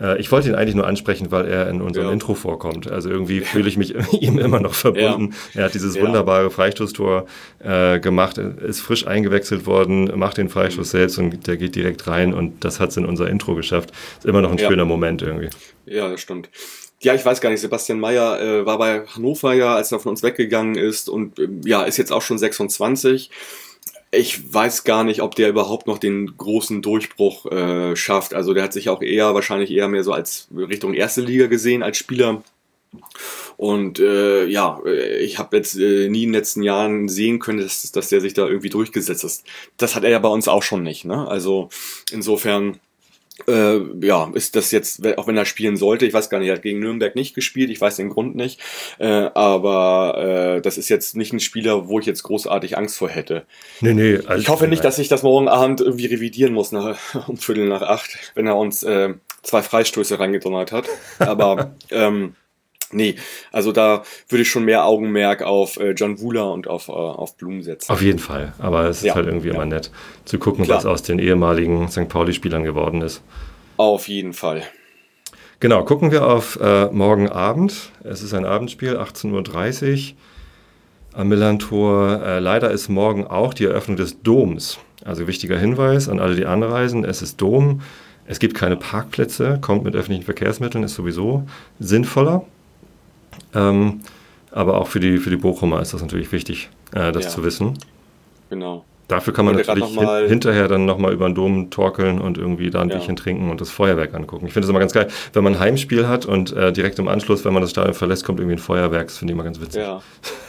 Äh, 0.00 0.18
ich 0.20 0.30
wollte 0.30 0.48
ihn 0.48 0.54
eigentlich 0.54 0.74
nur 0.74 0.86
ansprechen, 0.86 1.30
weil 1.30 1.46
er 1.46 1.68
in 1.68 1.80
unserem 1.82 2.06
Ja. 2.08 2.12
Intro 2.12 2.34
vorkommt. 2.34 2.90
Also 2.90 3.10
irgendwie 3.10 3.40
fühle 3.40 3.68
ich 3.68 3.76
mich 3.76 3.94
ihm 4.22 4.38
immer 4.38 4.60
noch 4.60 4.74
verbunden. 4.74 5.34
Er 5.54 5.64
hat 5.64 5.74
dieses 5.74 5.96
Ja. 5.96 6.02
wunderbare 6.02 6.50
Freistoßtor 6.50 7.26
äh, 7.60 7.98
gemacht, 8.00 8.38
ist 8.38 8.80
frisch 8.80 9.06
eingewechselt 9.06 9.66
worden, 9.66 10.10
macht 10.18 10.36
den 10.38 10.48
Freistoß 10.48 10.86
Mhm. 10.88 10.98
selbst 10.98 11.18
und 11.18 11.46
der 11.46 11.56
geht 11.56 11.74
direkt 11.74 12.06
rein 12.06 12.32
und 12.34 12.64
das 12.64 12.80
hat 12.80 12.90
es 12.90 12.96
in 12.96 13.06
unser 13.06 13.28
Intro 13.28 13.54
geschafft. 13.54 13.90
Ist 14.18 14.26
immer 14.26 14.40
noch 14.42 14.52
ein 14.52 14.58
Ja. 14.58 14.68
schöner 14.68 14.84
Moment 14.84 15.22
irgendwie. 15.22 15.48
Ja, 15.86 16.08
das 16.08 16.20
stimmt. 16.20 16.48
Ja, 17.00 17.14
ich 17.14 17.24
weiß 17.24 17.40
gar 17.40 17.50
nicht, 17.50 17.60
Sebastian 17.60 18.00
Mayer 18.00 18.40
äh, 18.40 18.66
war 18.66 18.76
bei 18.76 19.06
Hannover 19.06 19.54
ja, 19.54 19.76
als 19.76 19.92
er 19.92 20.00
von 20.00 20.10
uns 20.10 20.22
weggegangen 20.24 20.74
ist 20.74 21.08
und 21.08 21.38
ähm, 21.38 21.60
ja, 21.64 21.82
ist 21.84 21.96
jetzt 21.96 22.12
auch 22.12 22.22
schon 22.22 22.38
26. 22.38 23.30
Ich 24.10 24.54
weiß 24.54 24.84
gar 24.84 25.04
nicht, 25.04 25.20
ob 25.20 25.34
der 25.34 25.50
überhaupt 25.50 25.86
noch 25.86 25.98
den 25.98 26.36
großen 26.36 26.80
Durchbruch 26.80 27.46
äh, 27.46 27.94
schafft. 27.94 28.32
Also 28.32 28.54
der 28.54 28.62
hat 28.64 28.72
sich 28.72 28.88
auch 28.88 29.02
eher, 29.02 29.34
wahrscheinlich 29.34 29.70
eher 29.70 29.88
mehr 29.88 30.02
so 30.02 30.12
als 30.12 30.48
Richtung 30.54 30.94
erste 30.94 31.20
Liga 31.20 31.46
gesehen 31.46 31.82
als 31.82 31.98
Spieler. 31.98 32.42
Und 33.58 33.98
äh, 33.98 34.46
ja, 34.46 34.80
äh, 34.86 35.18
ich 35.18 35.38
habe 35.38 35.56
jetzt 35.56 35.76
äh, 35.76 36.08
nie 36.08 36.22
in 36.22 36.28
den 36.30 36.34
letzten 36.34 36.62
Jahren 36.62 37.08
sehen 37.08 37.38
können, 37.38 37.60
dass, 37.60 37.90
dass 37.92 38.08
der 38.08 38.20
sich 38.20 38.32
da 38.32 38.46
irgendwie 38.46 38.70
durchgesetzt 38.70 39.24
ist. 39.24 39.44
Das 39.76 39.94
hat 39.94 40.04
er 40.04 40.10
ja 40.10 40.18
bei 40.18 40.28
uns 40.28 40.48
auch 40.48 40.62
schon 40.62 40.82
nicht. 40.82 41.04
Ne? 41.04 41.28
Also 41.28 41.68
insofern 42.10 42.80
äh, 43.46 43.80
ja, 44.04 44.30
ist 44.34 44.56
das 44.56 44.70
jetzt, 44.70 45.06
auch 45.16 45.26
wenn 45.26 45.36
er 45.36 45.44
spielen 45.44 45.76
sollte, 45.76 46.06
ich 46.06 46.12
weiß 46.12 46.30
gar 46.30 46.38
nicht, 46.38 46.48
er 46.48 46.56
hat 46.56 46.62
gegen 46.62 46.80
Nürnberg 46.80 47.14
nicht 47.14 47.34
gespielt, 47.34 47.70
ich 47.70 47.80
weiß 47.80 47.96
den 47.96 48.08
Grund 48.08 48.36
nicht, 48.36 48.60
äh, 48.98 49.06
aber 49.06 50.56
äh, 50.56 50.60
das 50.60 50.78
ist 50.78 50.88
jetzt 50.88 51.16
nicht 51.16 51.32
ein 51.32 51.40
Spieler, 51.40 51.88
wo 51.88 52.00
ich 52.00 52.06
jetzt 52.06 52.22
großartig 52.22 52.76
Angst 52.76 52.98
vor 52.98 53.08
hätte. 53.08 53.44
Nee, 53.80 53.94
nee. 53.94 54.16
Also, 54.26 54.40
Ich 54.40 54.48
hoffe 54.48 54.68
nicht, 54.68 54.84
dass 54.84 54.98
ich 54.98 55.08
das 55.08 55.22
morgen 55.22 55.48
Abend 55.48 55.80
irgendwie 55.80 56.06
revidieren 56.06 56.52
muss, 56.52 56.72
nach, 56.72 56.98
um 57.28 57.36
Viertel 57.36 57.68
nach 57.68 57.82
acht, 57.82 58.18
wenn 58.34 58.46
er 58.46 58.56
uns 58.56 58.82
äh, 58.82 59.14
zwei 59.42 59.62
Freistöße 59.62 60.18
reingedonnert 60.18 60.72
hat. 60.72 60.86
Aber 61.18 61.74
ähm, 61.90 62.34
nee, 62.92 63.16
also 63.52 63.72
da 63.72 64.02
würde 64.28 64.42
ich 64.42 64.50
schon 64.50 64.64
mehr 64.64 64.84
Augenmerk 64.84 65.42
auf 65.42 65.78
äh, 65.78 65.90
John 65.92 66.20
Wooler 66.20 66.52
und 66.52 66.68
auf, 66.68 66.88
äh, 66.88 66.92
auf 66.92 67.36
Blum 67.36 67.62
setzen. 67.62 67.90
Auf 67.92 68.02
jeden 68.02 68.18
Fall. 68.18 68.52
Aber 68.58 68.84
es 68.88 68.98
ist 68.98 69.04
Ja, 69.04 69.14
halt 69.14 69.26
irgendwie 69.26 69.48
ja. 69.48 69.54
immer 69.54 69.66
nett 69.66 69.90
zu 70.24 70.38
gucken, 70.38 70.64
Klar. 70.64 70.78
was 70.78 70.86
aus 70.86 71.02
den 71.02 71.18
ehemaligen 71.18 71.88
St. 71.88 72.08
Pauli-Spielern 72.08 72.64
geworden 72.64 73.02
ist. 73.02 73.22
Auf 73.76 74.08
jeden 74.08 74.32
Fall. 74.32 74.62
Genau, 75.60 75.84
gucken 75.84 76.12
wir 76.12 76.26
auf 76.26 76.58
äh, 76.60 76.86
morgen 76.86 77.28
Abend. 77.28 77.90
Es 78.04 78.22
ist 78.22 78.32
ein 78.32 78.44
Abendspiel, 78.44 78.96
18.30 78.96 80.10
Uhr 80.12 80.16
am 81.14 81.28
Millantor. 81.28 82.22
Äh, 82.24 82.38
leider 82.38 82.70
ist 82.70 82.88
morgen 82.88 83.26
auch 83.26 83.54
die 83.54 83.64
Eröffnung 83.64 83.96
des 83.96 84.22
Doms. 84.22 84.78
Also 85.04 85.26
wichtiger 85.26 85.58
Hinweis 85.58 86.08
an 86.08 86.20
alle, 86.20 86.36
die 86.36 86.46
anreisen. 86.46 87.04
Es 87.04 87.22
ist 87.22 87.40
Dom. 87.40 87.80
Es 88.26 88.38
gibt 88.38 88.54
keine 88.54 88.76
Parkplätze, 88.76 89.58
kommt 89.60 89.84
mit 89.84 89.96
öffentlichen 89.96 90.24
Verkehrsmitteln, 90.24 90.84
ist 90.84 90.94
sowieso 90.94 91.44
sinnvoller. 91.78 92.44
Ähm, 93.54 94.00
aber 94.50 94.78
auch 94.80 94.88
für 94.88 95.00
die, 95.00 95.18
für 95.18 95.30
die 95.30 95.36
Bochumer 95.36 95.80
ist 95.82 95.92
das 95.94 96.00
natürlich 96.02 96.32
wichtig, 96.32 96.68
äh, 96.94 97.12
das 97.12 97.24
Ja. 97.24 97.30
zu 97.30 97.44
wissen. 97.44 97.78
Genau. 98.50 98.84
Dafür 99.08 99.32
kann 99.32 99.46
man 99.46 99.54
natürlich 99.56 99.80
noch 99.80 99.94
mal- 99.94 100.20
hin, 100.22 100.28
hinterher 100.30 100.68
dann 100.68 100.84
nochmal 100.84 101.14
über 101.14 101.26
den 101.28 101.34
Dom 101.34 101.70
torkeln 101.70 102.20
und 102.20 102.36
irgendwie 102.36 102.68
da 102.68 102.82
ein 102.82 102.90
Ja. 102.90 102.96
Bierchen 102.96 103.16
trinken 103.16 103.50
und 103.50 103.58
das 103.60 103.70
Feuerwerk 103.70 104.12
angucken. 104.14 104.46
Ich 104.46 104.52
finde 104.52 104.64
es 104.66 104.70
immer 104.70 104.80
ganz 104.80 104.92
geil, 104.92 105.08
wenn 105.32 105.44
man 105.44 105.54
ein 105.54 105.60
Heimspiel 105.60 106.06
hat 106.08 106.26
und 106.26 106.52
äh, 106.54 106.72
direkt 106.72 106.98
im 106.98 107.08
Anschluss, 107.08 107.42
wenn 107.46 107.54
man 107.54 107.62
das 107.62 107.70
Stadion 107.70 107.94
verlässt, 107.94 108.24
kommt 108.24 108.38
irgendwie 108.38 108.56
ein 108.56 108.60
Feuerwerk. 108.60 109.06
Das 109.06 109.16
finde 109.16 109.32
ich 109.32 109.34
immer 109.36 109.44
ganz 109.44 109.60
witzig. 109.62 109.80
Ja. 109.82 110.02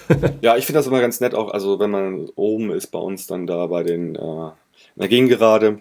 ja, 0.41 0.57
ich 0.57 0.65
finde 0.65 0.79
das 0.79 0.87
immer 0.87 0.99
ganz 0.99 1.21
nett, 1.21 1.35
auch, 1.35 1.51
also 1.53 1.79
wenn 1.79 1.89
man 1.91 2.27
oben 2.35 2.71
ist 2.71 2.87
bei 2.87 2.99
uns 2.99 3.27
dann 3.27 3.47
da 3.47 3.65
bei 3.67 3.83
den, 3.83 4.15
äh, 4.15 4.19
in 4.19 4.51
der 4.97 5.07
Gegengerade, 5.07 5.79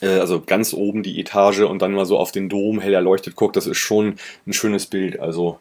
äh, 0.00 0.18
also 0.20 0.40
ganz 0.46 0.72
oben 0.72 1.02
die 1.02 1.18
Etage 1.20 1.60
und 1.62 1.82
dann 1.82 1.92
mal 1.92 2.06
so 2.06 2.18
auf 2.18 2.30
den 2.30 2.48
Dom 2.48 2.78
hell 2.80 2.94
erleuchtet 2.94 3.34
guckt, 3.34 3.56
das 3.56 3.66
ist 3.66 3.78
schon 3.78 4.14
ein 4.46 4.52
schönes 4.52 4.86
Bild. 4.86 5.18
Also, 5.18 5.58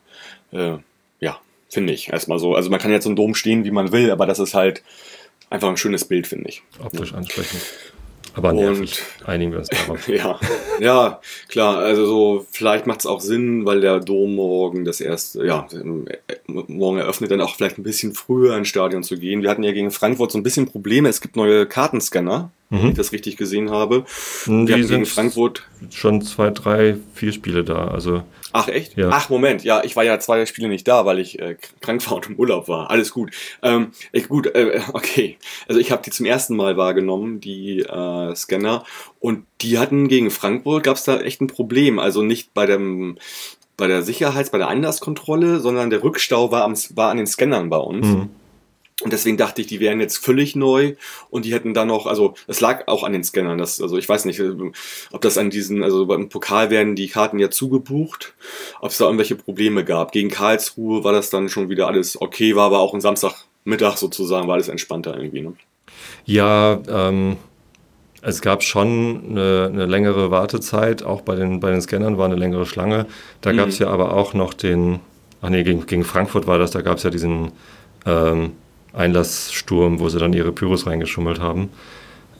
äh, 0.51 0.77
ja, 1.19 1.39
finde 1.69 1.93
ich 1.93 2.11
erstmal 2.11 2.39
so. 2.39 2.55
Also 2.55 2.69
man 2.69 2.79
kann 2.79 2.91
jetzt 2.91 3.03
so 3.03 3.09
einen 3.09 3.15
Dom 3.15 3.35
stehen, 3.35 3.63
wie 3.63 3.71
man 3.71 3.91
will, 3.91 4.11
aber 4.11 4.25
das 4.25 4.39
ist 4.39 4.53
halt 4.53 4.83
einfach 5.49 5.69
ein 5.69 5.77
schönes 5.77 6.05
Bild, 6.05 6.27
finde 6.27 6.49
ich. 6.49 6.63
Optisch 6.83 7.13
ansprechend. 7.13 7.61
Aber 8.35 8.53
nervig. 8.53 9.01
Einigen 9.25 9.51
wir 9.51 9.59
uns 9.59 9.69
darauf. 9.69 10.07
Ja, 10.07 10.39
ja, 10.79 11.21
klar. 11.47 11.77
Also 11.79 12.05
so, 12.05 12.45
vielleicht 12.51 12.87
macht 12.87 12.99
es 12.99 13.05
auch 13.05 13.21
Sinn, 13.21 13.65
weil 13.65 13.81
der 13.81 13.99
Dom 13.99 14.35
morgen 14.35 14.85
das 14.85 15.01
erste, 15.01 15.45
ja, 15.45 15.67
morgen 16.47 16.97
eröffnet, 16.97 17.31
dann 17.31 17.41
auch 17.41 17.55
vielleicht 17.55 17.77
ein 17.77 17.83
bisschen 17.83 18.13
früher 18.13 18.55
ins 18.55 18.67
Stadion 18.67 19.03
zu 19.03 19.17
gehen. 19.17 19.41
Wir 19.41 19.49
hatten 19.49 19.63
ja 19.63 19.71
gegen 19.71 19.91
Frankfurt 19.91 20.31
so 20.31 20.37
ein 20.37 20.43
bisschen 20.43 20.67
Probleme. 20.67 21.09
Es 21.09 21.21
gibt 21.21 21.35
neue 21.35 21.65
Kartenscanner, 21.65 22.51
wenn 22.69 22.89
ich 22.89 22.95
das 22.95 23.11
richtig 23.11 23.37
gesehen 23.37 23.71
habe. 23.71 24.05
Wir 24.45 24.53
Mhm. 24.53 24.65
Die 24.65 24.73
hatten 24.73 24.81
gegen 24.81 24.87
sind 24.87 25.07
Frankfurt. 25.07 25.67
schon 25.89 26.21
zwei, 26.21 26.51
drei, 26.51 26.97
vier 27.13 27.31
Spiele 27.31 27.63
da. 27.63 27.87
Also 27.87 28.23
Ach, 28.51 28.67
echt? 28.67 28.97
Ja. 28.97 29.09
Ach, 29.11 29.29
Moment. 29.29 29.63
Ja, 29.63 29.83
ich 29.83 29.95
war 29.95 30.03
ja 30.03 30.19
zwei 30.19 30.45
Spiele 30.45 30.69
nicht 30.69 30.87
da, 30.87 31.05
weil 31.05 31.19
ich 31.19 31.39
äh, 31.39 31.55
krank 31.81 32.09
war 32.09 32.17
und 32.17 32.29
im 32.29 32.35
Urlaub 32.35 32.67
war. 32.67 32.89
Alles 32.89 33.11
gut. 33.11 33.31
Ähm, 33.61 33.91
ich, 34.11 34.27
gut, 34.27 34.47
äh, 34.55 34.81
okay. 34.93 35.37
Also 35.67 35.79
ich 35.79 35.91
habe 35.91 36.01
die 36.03 36.11
zum 36.11 36.25
ersten 36.25 36.55
Mal 36.55 36.77
wahrgenommen, 36.77 37.39
die 37.39 37.79
äh, 37.81 38.35
Scanner. 38.35 38.83
Und 39.19 39.45
die 39.61 39.77
hatten 39.77 40.07
gegen 40.07 40.31
Frankfurt, 40.31 40.83
gab 40.83 40.97
es 40.97 41.03
da 41.03 41.19
echt 41.19 41.41
ein 41.41 41.47
Problem. 41.47 41.99
Also 41.99 42.23
nicht 42.23 42.53
bei 42.53 42.65
dem 42.65 43.17
bei 43.77 43.87
der 43.87 44.03
Sicherheits-, 44.03 44.51
bei 44.51 44.57
der 44.57 44.67
Einlasskontrolle, 44.67 45.59
sondern 45.61 45.89
der 45.89 46.03
Rückstau 46.03 46.51
war, 46.51 46.65
am, 46.65 46.75
war 46.95 47.09
an 47.11 47.17
den 47.17 47.27
Scannern 47.27 47.69
bei 47.69 47.77
uns. 47.77 48.05
Mhm. 48.05 48.29
Und 49.01 49.13
deswegen 49.13 49.37
dachte 49.37 49.61
ich, 49.61 49.67
die 49.67 49.79
wären 49.79 50.01
jetzt 50.01 50.17
völlig 50.17 50.55
neu 50.55 50.95
und 51.29 51.45
die 51.45 51.53
hätten 51.53 51.73
dann 51.73 51.87
noch, 51.87 52.05
also 52.05 52.33
es 52.47 52.59
lag 52.59 52.87
auch 52.87 53.03
an 53.03 53.13
den 53.13 53.23
Scannern, 53.23 53.57
das, 53.57 53.81
also 53.81 53.97
ich 53.97 54.09
weiß 54.09 54.25
nicht, 54.25 54.39
äh, 54.39 54.51
ob 55.11 55.21
das 55.21 55.37
an 55.37 55.49
diesen, 55.49 55.83
also 55.83 56.05
beim 56.05 56.27
Pokal 56.27 56.69
werden 56.69 56.95
die 56.95 57.07
Karten 57.07 57.39
ja 57.39 57.49
zugebucht, 57.49 58.33
ob 58.81 58.91
es 58.91 58.97
da 58.97 59.05
irgendwelche 59.05 59.35
Probleme 59.35 59.85
gab. 59.85 60.11
Gegen 60.11 60.29
Karlsruhe 60.29 61.03
war 61.03 61.13
das 61.13 61.29
dann 61.29 61.47
schon 61.47 61.69
wieder 61.69 61.87
alles 61.87 62.19
okay, 62.19 62.55
war 62.55 62.65
aber 62.65 62.79
auch 62.79 62.93
ein 62.93 63.01
Samstagmittag 63.01 63.97
sozusagen, 63.97 64.47
war 64.47 64.55
alles 64.55 64.67
entspannter 64.67 65.15
irgendwie. 65.15 65.41
Ne? 65.41 65.53
Ja, 66.25 66.81
ähm, 66.89 67.37
es 68.21 68.41
gab 68.41 68.63
schon 68.63 69.23
eine, 69.29 69.69
eine 69.71 69.85
längere 69.85 70.29
Wartezeit, 70.29 71.03
auch 71.03 71.21
bei 71.21 71.35
den, 71.35 71.61
bei 71.61 71.71
den 71.71 71.81
Scannern 71.81 72.17
war 72.17 72.25
eine 72.25 72.35
längere 72.35 72.65
Schlange. 72.65 73.05
Da 73.39 73.53
gab 73.53 73.69
es 73.69 73.79
ja 73.79 73.87
aber 73.87 74.13
auch 74.13 74.33
noch 74.33 74.53
den, 74.53 74.99
ach 75.41 75.49
nee, 75.49 75.63
gegen, 75.63 75.85
gegen 75.85 76.03
Frankfurt 76.03 76.47
war 76.47 76.59
das, 76.59 76.71
da 76.71 76.81
gab 76.81 76.97
es 76.97 77.03
ja 77.03 77.11
diesen 77.11 77.53
ähm, 78.05 78.51
Einlasssturm, 78.93 79.99
wo 79.99 80.09
sie 80.09 80.19
dann 80.19 80.33
ihre 80.33 80.51
Pyros 80.51 80.85
reingeschummelt 80.87 81.39
haben. 81.39 81.69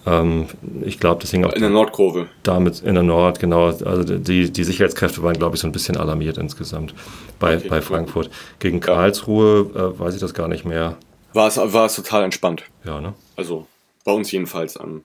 Ähm, 0.05 0.45
ich 0.85 0.99
glaube, 0.99 1.21
das 1.21 1.31
hing 1.31 1.43
auch 1.45 1.53
In 1.53 1.62
der 1.62 1.69
Nordkurve. 1.69 2.27
damit 2.43 2.81
in 2.81 2.93
der 2.95 3.03
Nord, 3.03 3.39
genau. 3.39 3.65
Also 3.65 4.03
die, 4.17 4.49
die 4.51 4.63
Sicherheitskräfte 4.63 5.21
waren, 5.23 5.38
glaube 5.38 5.55
ich, 5.55 5.62
so 5.62 5.67
ein 5.67 5.71
bisschen 5.73 5.97
alarmiert 5.97 6.38
insgesamt 6.38 6.93
bei, 7.39 7.57
Okay, 7.57 7.67
bei 7.67 7.77
gut. 7.79 7.85
Frankfurt. 7.88 8.29
Gegen 8.59 8.79
Karlsruhe 8.79 9.69
äh, 9.95 9.99
weiß 9.99 10.13
ich 10.15 10.21
das 10.21 10.33
gar 10.33 10.47
nicht 10.47 10.65
mehr. 10.65 10.95
War 11.33 11.47
es, 11.47 11.57
war 11.57 11.85
es 11.85 11.95
total 11.95 12.23
entspannt. 12.23 12.63
Ja, 12.85 13.01
ne? 13.01 13.13
Also 13.35 13.67
bei 14.05 14.12
uns 14.13 14.31
jedenfalls. 14.31 14.79
Ähm, 14.79 15.03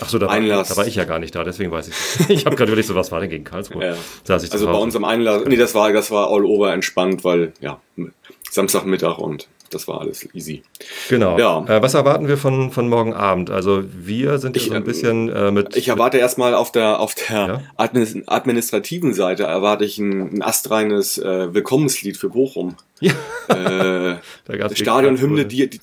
Ach 0.00 0.08
so, 0.08 0.18
da 0.18 0.26
war, 0.26 0.32
Einlass. 0.32 0.70
da 0.70 0.76
war 0.78 0.86
ich 0.86 0.94
ja 0.96 1.04
gar 1.04 1.18
nicht 1.18 1.34
da, 1.34 1.44
deswegen 1.44 1.70
weiß 1.70 1.88
ich. 1.88 2.28
Ich 2.30 2.46
habe 2.46 2.56
gerade 2.56 2.70
überlegt, 2.72 2.88
so 2.88 2.94
was 2.94 3.12
war 3.12 3.20
denn 3.20 3.28
gegen 3.30 3.44
Karlsruhe? 3.44 3.84
Ja. 3.84 3.94
Saß 4.24 4.42
ich 4.44 4.52
also 4.52 4.66
bei 4.66 4.72
uns 4.78 4.96
am 4.96 5.04
Einlass, 5.04 5.42
nee, 5.46 5.56
das 5.56 5.74
war, 5.74 5.92
das 5.92 6.10
war 6.10 6.30
all 6.30 6.44
over 6.46 6.72
entspannt, 6.72 7.22
weil 7.24 7.52
ja, 7.60 7.78
Samstagmittag 8.50 9.18
und 9.18 9.48
das 9.70 9.88
war 9.88 10.00
alles 10.00 10.28
easy. 10.34 10.62
Genau. 11.08 11.38
Ja. 11.38 11.64
Äh, 11.66 11.82
was 11.82 11.94
erwarten 11.94 12.28
wir 12.28 12.36
von, 12.36 12.70
von 12.70 12.88
morgen 12.88 13.14
Abend? 13.14 13.50
Also 13.50 13.84
wir 13.92 14.38
sind 14.38 14.56
ja 14.56 14.62
Ich, 14.62 14.68
so 14.68 14.74
ein 14.74 14.78
ähm, 14.78 14.84
bisschen 14.84 15.28
äh, 15.28 15.50
mit. 15.50 15.76
Ich 15.76 15.88
erwarte 15.88 16.18
erstmal 16.18 16.54
auf 16.54 16.72
der, 16.72 17.00
auf 17.00 17.14
der 17.14 17.36
Ja. 17.36 17.62
adminis- 17.78 18.26
administrativen 18.26 19.14
Seite 19.14 19.44
erwarte 19.44 19.84
ich 19.84 19.98
ein, 19.98 20.34
ein 20.38 20.42
astreines 20.42 21.18
äh, 21.18 21.54
Willkommenslied 21.54 22.16
für 22.16 22.28
Bochum. 22.28 22.76
Ja. 23.02 23.14
Äh, 23.48 24.18
Stadionhymne, 24.74 25.46
die, 25.46 25.70
die, 25.70 25.80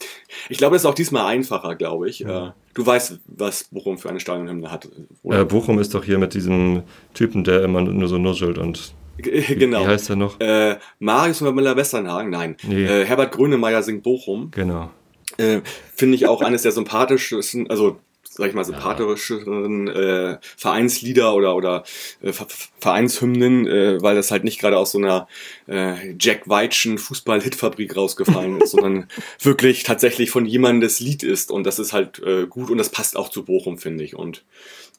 ich 0.50 0.60
glaube, 0.60 0.76
das 0.76 0.84
ist 0.84 0.86
auch 0.86 0.94
diesmal 0.94 1.26
einfacher, 1.26 1.74
glaube 1.76 2.08
ich. 2.08 2.24
Äh, 2.24 2.52
du 2.76 2.86
weißt, 2.86 3.20
was 3.26 3.64
Bochum 3.72 3.98
für 3.98 4.10
eine 4.10 4.20
Stadionhymne 4.20 4.72
hat. 4.72 4.88
Äh, 5.24 5.44
Bochum 5.46 5.80
ist 5.80 5.96
doch 5.96 6.04
hier 6.04 6.20
mit 6.20 6.36
diesem 6.36 6.84
Typen, 7.16 7.44
der 7.44 7.64
immer 7.64 7.82
nur 7.82 8.08
so 8.08 8.20
nuschelt 8.20 8.60
und. 8.60 8.94
Genau. 9.58 9.84
Wie 9.84 9.88
heißt 9.88 10.10
der 10.10 10.16
noch? 10.16 10.40
Äh, 10.40 10.78
Marius 11.00 11.42
Müller-Westernhagen, 11.42 12.30
nein. 12.30 12.58
Nee. 12.64 12.86
Äh, 12.86 13.06
Herbert 13.06 13.32
Grönemeyer 13.34 13.84
singt 13.84 14.04
Bochum. 14.04 14.52
Genau. 14.52 14.90
Äh, 15.38 15.62
Finde 15.96 16.16
ich 16.16 16.28
auch 16.28 16.42
eines 16.42 16.62
der 16.64 16.72
sympathischsten, 16.72 17.70
also 17.70 18.00
sag 18.30 18.50
ich 18.50 18.54
mal, 18.54 18.64
sympathischeren 18.64 19.88
äh, 19.88 20.38
Vereinslieder 20.58 21.34
oder, 21.34 21.56
oder 21.56 21.84
äh, 22.22 22.32
Ver- 22.32 22.46
Vereinshymnen, 22.80 23.66
äh, 23.68 24.02
weil 24.02 24.16
das 24.16 24.30
halt 24.32 24.44
nicht 24.44 24.60
gerade 24.60 24.78
aus 24.78 24.92
so 24.92 25.00
einer 25.00 25.28
äh, 25.68 26.14
Jack 26.20 26.48
Weitschen 26.48 26.98
Fußball-Hitfabrik 27.00 27.96
rausgefallen 27.96 28.62
ist, 28.62 28.72
sondern 28.72 29.08
wirklich 29.42 29.84
tatsächlich 29.84 30.30
von 30.30 30.46
jemandem 30.46 30.82
das 30.82 31.00
Lied 31.00 31.24
ist 31.24 31.50
und 31.52 31.64
das 31.66 31.80
ist 31.80 31.94
halt 31.94 32.20
äh, 32.20 32.46
gut 32.48 32.70
und 32.70 32.78
das 32.78 32.90
passt 32.90 33.18
auch 33.18 33.30
zu 33.30 33.44
Bochum, 33.44 33.80
finde 33.80 34.04
ich. 34.04 34.16
Und 34.16 34.44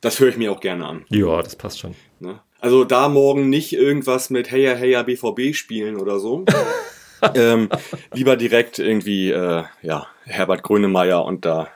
das 0.00 0.18
höre 0.20 0.28
ich 0.28 0.36
mir 0.36 0.50
auch 0.52 0.60
gerne 0.60 0.86
an. 0.86 1.04
Ja, 1.08 1.40
das 1.42 1.54
passt 1.56 1.78
schon. 1.80 1.94
Ne? 2.20 2.40
Also 2.60 2.84
da 2.84 3.08
morgen 3.08 3.48
nicht 3.50 3.72
irgendwas 3.72 4.30
mit 4.30 4.50
Heya 4.50 4.74
Heya 4.74 5.02
BVB 5.02 5.54
spielen 5.54 5.96
oder 5.96 6.18
so. 6.18 6.44
ähm, 7.34 7.68
lieber 8.14 8.36
direkt 8.36 8.78
irgendwie, 8.78 9.30
äh, 9.30 9.64
ja, 9.82 10.06
Herbert 10.24 10.62
Grönemeyer 10.62 11.24
und 11.24 11.44
da 11.44 11.68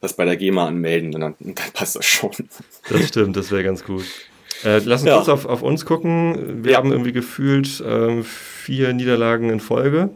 das 0.00 0.14
bei 0.14 0.24
der 0.26 0.36
GEMA 0.36 0.66
anmelden, 0.66 1.14
und 1.14 1.20
dann, 1.22 1.34
dann 1.40 1.54
passt 1.72 1.96
das 1.96 2.04
schon. 2.04 2.30
Das 2.90 3.08
stimmt, 3.08 3.36
das 3.36 3.50
wäre 3.50 3.64
ganz 3.64 3.84
gut. 3.84 4.04
Äh, 4.62 4.78
lass 4.84 5.00
uns 5.00 5.08
Ja. 5.08 5.16
kurz 5.16 5.28
auf, 5.28 5.46
auf 5.46 5.62
uns 5.62 5.84
gucken. 5.86 6.62
Wir 6.64 6.72
Ja. 6.72 6.78
haben 6.78 6.92
irgendwie 6.92 7.12
gefühlt 7.12 7.82
ähm, 7.86 8.22
vier 8.22 8.92
Niederlagen 8.92 9.48
in 9.50 9.60
Folge. 9.60 10.10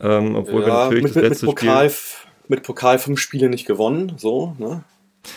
Ähm, 0.00 0.34
obwohl 0.34 0.62
wir 0.62 0.68
ja, 0.68 0.84
natürlich 0.84 1.04
mit, 1.04 1.10
das 1.10 1.16
mit, 1.16 1.22
mit, 1.22 1.30
letzte 1.30 1.46
Pokal, 1.46 1.90
Spiel. 1.90 2.28
mit 2.48 2.62
Pokal 2.64 2.98
fünf 2.98 3.20
Spiele 3.20 3.48
nicht 3.48 3.66
gewonnen, 3.66 4.14
so, 4.16 4.56
ne? 4.58 4.82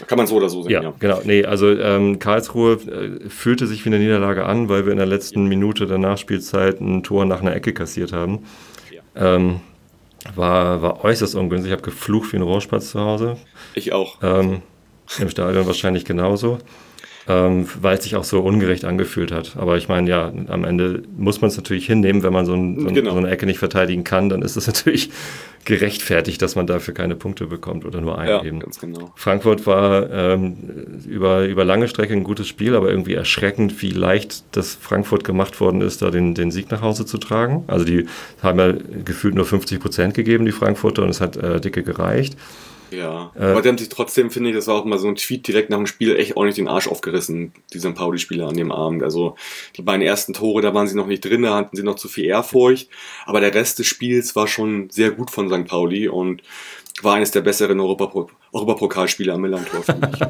Kann 0.08 0.18
man 0.18 0.26
so 0.28 0.36
oder 0.36 0.50
so 0.50 0.64
sehen, 0.64 0.72
Ja, 0.72 0.82
ja. 0.84 0.94
genau. 1.00 1.22
Nee, 1.24 1.46
also 1.46 1.70
ähm, 1.70 2.18
Karlsruhe 2.20 2.74
äh, 2.74 3.30
fühlte 3.30 3.68
sich 3.68 3.86
wie 3.86 3.90
eine 3.90 4.00
Niederlage 4.00 4.46
an, 4.46 4.68
weil 4.68 4.86
wir 4.86 4.92
in 4.92 4.98
der 4.98 5.08
letzten 5.08 5.46
Minute 5.46 5.86
der 5.86 6.00
Nachspielzeit 6.00 6.82
ein 6.82 7.04
Tor 7.04 7.26
nach 7.26 7.42
einer 7.42 7.56
Ecke 7.56 7.74
kassiert 7.74 8.12
haben. 8.12 8.46
Ähm, 9.16 9.62
war, 10.34 10.82
war 10.82 11.04
äußerst 11.04 11.36
ungünstig. 11.36 11.72
Ich 11.72 11.78
habe 11.78 11.84
geflucht 11.84 12.34
wie 12.34 12.38
ein 12.38 12.42
Rohrspatz 12.42 12.92
zu 12.92 13.00
Hause. 13.00 13.38
Ich 13.76 13.94
auch. 13.94 14.18
Ähm, 14.24 14.62
Im 15.20 15.30
Stadion 15.30 15.68
wahrscheinlich 15.68 16.04
genauso. 16.04 16.58
Ähm, 17.28 17.68
weil 17.82 17.98
es 17.98 18.04
sich 18.04 18.16
auch 18.16 18.24
so 18.24 18.42
ungerecht 18.42 18.86
angefühlt 18.86 19.32
hat. 19.32 19.56
Aber 19.58 19.78
ich 19.78 19.88
meine, 19.88 20.08
ja, 20.08 20.32
am 20.48 20.64
Ende 20.64 21.02
muss 21.18 21.42
man 21.42 21.48
es 21.50 21.58
natürlich 21.58 21.88
hinnehmen, 21.88 22.22
wenn 22.22 22.32
man 22.32 22.46
so, 22.46 22.54
ein, 22.54 22.80
so, 22.80 22.86
Genau. 22.94 23.12
so 23.14 23.18
eine 23.18 23.30
Ecke 23.32 23.48
nicht 23.48 23.58
verteidigen 23.58 24.04
kann, 24.04 24.30
dann 24.30 24.44
ist 24.44 24.56
es 24.58 24.68
natürlich 24.68 25.10
gerechtfertigt, 25.66 26.40
dass 26.44 26.56
man 26.56 26.68
dafür 26.68 26.94
keine 26.94 27.16
Punkte 27.16 27.48
bekommt 27.48 27.84
oder 27.86 28.00
nur 28.00 28.20
einen 28.20 28.30
Ja, 28.30 28.44
eben. 28.44 28.60
ganz 28.60 28.80
genau. 28.80 29.12
Frankfurt 29.16 29.66
war 29.66 30.08
ähm, 30.12 30.56
über, 31.08 31.46
über 31.46 31.66
lange 31.66 31.88
Strecke 31.88 32.14
ein 32.14 32.24
gutes 32.24 32.48
Spiel, 32.48 32.76
aber 32.76 32.92
irgendwie 32.92 33.16
erschreckend, 33.16 33.82
wie 33.82 33.90
leicht 33.90 34.44
das 34.56 34.76
Frankfurt 34.76 35.24
gemacht 35.24 35.60
worden 35.60 35.82
ist, 35.82 36.04
da 36.04 36.12
den, 36.12 36.36
den 36.36 36.52
Sieg 36.52 36.70
nach 36.70 36.82
Hause 36.84 37.08
zu 37.08 37.18
tragen. 37.18 37.64
Also 37.66 37.84
die 37.86 38.06
haben 38.44 38.60
ja 38.60 38.72
gefühlt 39.04 39.34
nur 39.34 39.46
50 39.46 39.80
Prozent 39.80 40.14
gegeben, 40.14 40.46
die 40.46 40.52
Frankfurter, 40.52 41.02
und 41.02 41.10
es 41.10 41.20
hat 41.22 41.38
äh, 41.38 41.60
dicke 41.60 41.82
gereicht. 41.82 42.38
Ja, 42.96 43.32
Äh, 43.36 43.52
aber 43.52 43.62
die 43.62 43.70
haben 43.70 43.78
sich 43.78 43.90
trotzdem, 43.90 44.32
finde 44.32 44.50
ich, 44.50 44.56
das 44.56 44.68
war 44.68 44.76
auch 44.76 44.86
mal 44.86 44.98
so 45.00 45.08
ein 45.08 45.16
Tweet 45.16 45.48
direkt 45.48 45.70
nach 45.70 45.78
dem 45.78 45.88
Spiel, 45.88 46.16
echt 46.16 46.36
ordentlich 46.38 46.56
den 46.56 46.68
Arsch 46.68 46.88
aufgerissen, 46.88 47.52
die 47.74 47.80
St. 47.80 47.96
Pauli-Spieler 47.96 48.48
an 48.48 48.56
dem 48.58 48.72
Abend. 48.72 49.04
Also 49.04 49.36
die 49.76 49.82
beiden 49.82 50.02
ersten 50.02 50.34
Tore, 50.34 50.62
da 50.62 50.74
waren 50.74 50.88
sie 50.88 50.96
noch 50.96 51.08
nicht 51.08 51.24
drin, 51.26 51.42
da 51.44 51.56
hatten 51.56 51.76
sie 51.76 51.84
noch 51.84 51.96
zu 51.96 52.08
viel 52.08 52.26
Ehrfurcht. 52.26 52.90
Aber 53.26 53.40
der 53.40 53.54
Rest 53.54 53.80
des 53.80 53.88
Spiels 53.88 54.36
war 54.36 54.48
schon 54.48 54.90
sehr 54.90 55.12
gut 55.12 55.32
von 55.32 55.50
St. 55.50 55.68
Pauli 55.68 56.08
und 56.08 56.42
war 57.02 57.16
eines 57.16 57.32
der 57.32 57.42
besseren 57.42 57.80
Europapro- 57.80 58.30
Europapokalspieler 58.54 59.34
am 59.34 59.42
Millantor, 59.42 59.84
finde 59.84 60.10
ich. 60.14 60.20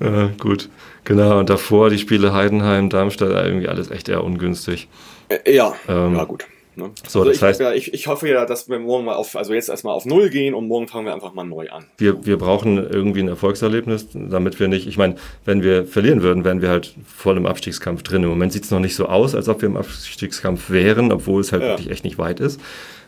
Äh, 0.00 0.28
gut, 0.40 0.68
genau. 1.04 1.38
Und 1.38 1.48
davor 1.48 1.88
die 1.88 1.98
Spiele 1.98 2.34
Heidenheim, 2.34 2.90
Darmstadt, 2.90 3.30
irgendwie 3.30 3.68
alles 3.68 3.90
echt 3.90 4.08
eher 4.08 4.24
ungünstig. 4.24 4.88
Äh, 5.28 5.54
ja, 5.54 5.74
Ähm, 5.88 6.16
ja, 6.16 6.24
gut. 6.24 6.44
Ne? 6.76 6.90
so, 7.06 7.20
also 7.20 7.30
das 7.30 7.36
ich, 7.36 7.42
heißt- 7.42 7.62
ja, 7.62 7.72
ich, 7.72 7.94
ich 7.94 8.06
hoffe 8.06 8.28
ja, 8.28 8.46
dass 8.46 8.68
wir 8.68 8.78
morgen 8.78 9.04
mal 9.04 9.14
auf, 9.14 9.36
also 9.36 9.54
jetzt 9.54 9.68
erstmal 9.68 9.94
auf 9.94 10.06
Null 10.06 10.28
gehen 10.30 10.54
und 10.54 10.66
morgen 10.66 10.88
fangen 10.88 11.06
wir 11.06 11.14
einfach 11.14 11.32
mal 11.34 11.44
neu 11.44 11.70
an. 11.70 11.84
Wir, 11.98 12.26
wir 12.26 12.36
brauchen 12.36 12.78
irgendwie 12.78 13.20
ein 13.20 13.28
Erfolgserlebnis, 13.28 14.08
damit 14.12 14.58
wir 14.58 14.68
nicht, 14.68 14.86
ich 14.88 14.96
meine, 14.96 15.14
wenn 15.44 15.62
wir 15.62 15.86
verlieren 15.86 16.22
würden, 16.22 16.44
wären 16.44 16.62
wir 16.62 16.70
halt 16.70 16.94
voll 17.06 17.36
im 17.36 17.46
Abstiegskampf 17.46 18.02
drin. 18.02 18.22
Im 18.24 18.28
Moment 18.28 18.52
sieht 18.52 18.64
es 18.64 18.70
noch 18.70 18.80
nicht 18.80 18.96
so 18.96 19.06
aus, 19.06 19.34
als 19.34 19.48
ob 19.48 19.62
wir 19.62 19.68
im 19.68 19.76
Abstiegskampf 19.76 20.70
wären, 20.70 21.12
obwohl 21.12 21.40
es 21.40 21.52
halt 21.52 21.62
Ja. 21.62 21.68
wirklich 21.70 21.90
echt 21.90 22.04
nicht 22.04 22.18
weit 22.18 22.40
ist. 22.40 22.60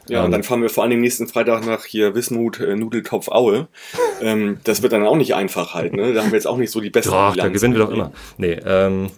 Ja, 0.08 0.20
Ähm, 0.20 0.26
und 0.26 0.30
dann 0.30 0.42
fahren 0.44 0.62
wir 0.62 0.68
vor 0.70 0.84
allen 0.84 0.90
Dingen 0.90 1.02
nächsten 1.02 1.26
Freitag 1.26 1.66
nach 1.66 1.84
hier 1.84 2.14
Wismut, 2.14 2.60
äh, 2.60 2.76
Nudeltopf 2.76 3.26
Aue. 3.28 3.66
ähm, 4.22 4.58
das 4.62 4.80
wird 4.82 4.92
dann 4.92 5.04
auch 5.04 5.16
nicht 5.16 5.34
einfach 5.34 5.74
halt, 5.74 5.94
ne? 5.94 6.12
Da 6.12 6.22
haben 6.22 6.30
wir 6.30 6.36
jetzt 6.36 6.46
auch 6.46 6.58
nicht 6.58 6.70
so 6.70 6.80
die 6.80 6.90
beste 6.90 7.10
Doch, 7.10 7.34
da 7.34 7.48
gewinnen 7.48 7.74
wir 7.74 7.80
doch 7.80 7.90
immer. 7.90 8.12
Nee, 8.38 8.58
ähm, 8.64 9.10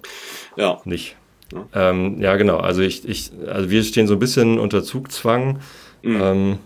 Ja, 0.56 0.80
nicht. 0.86 1.14
Ja. 1.52 1.90
Ähm, 1.90 2.20
ja, 2.20 2.36
genau. 2.36 2.58
Also 2.58 2.82
ich, 2.82 3.08
ich, 3.08 3.30
also 3.46 3.70
wir 3.70 3.82
stehen 3.82 4.06
so 4.06 4.14
ein 4.14 4.18
bisschen 4.18 4.58
unter 4.58 4.82
Zugzwang. 4.82 5.60
Mhm. 6.02 6.20
Ähm, 6.20 6.58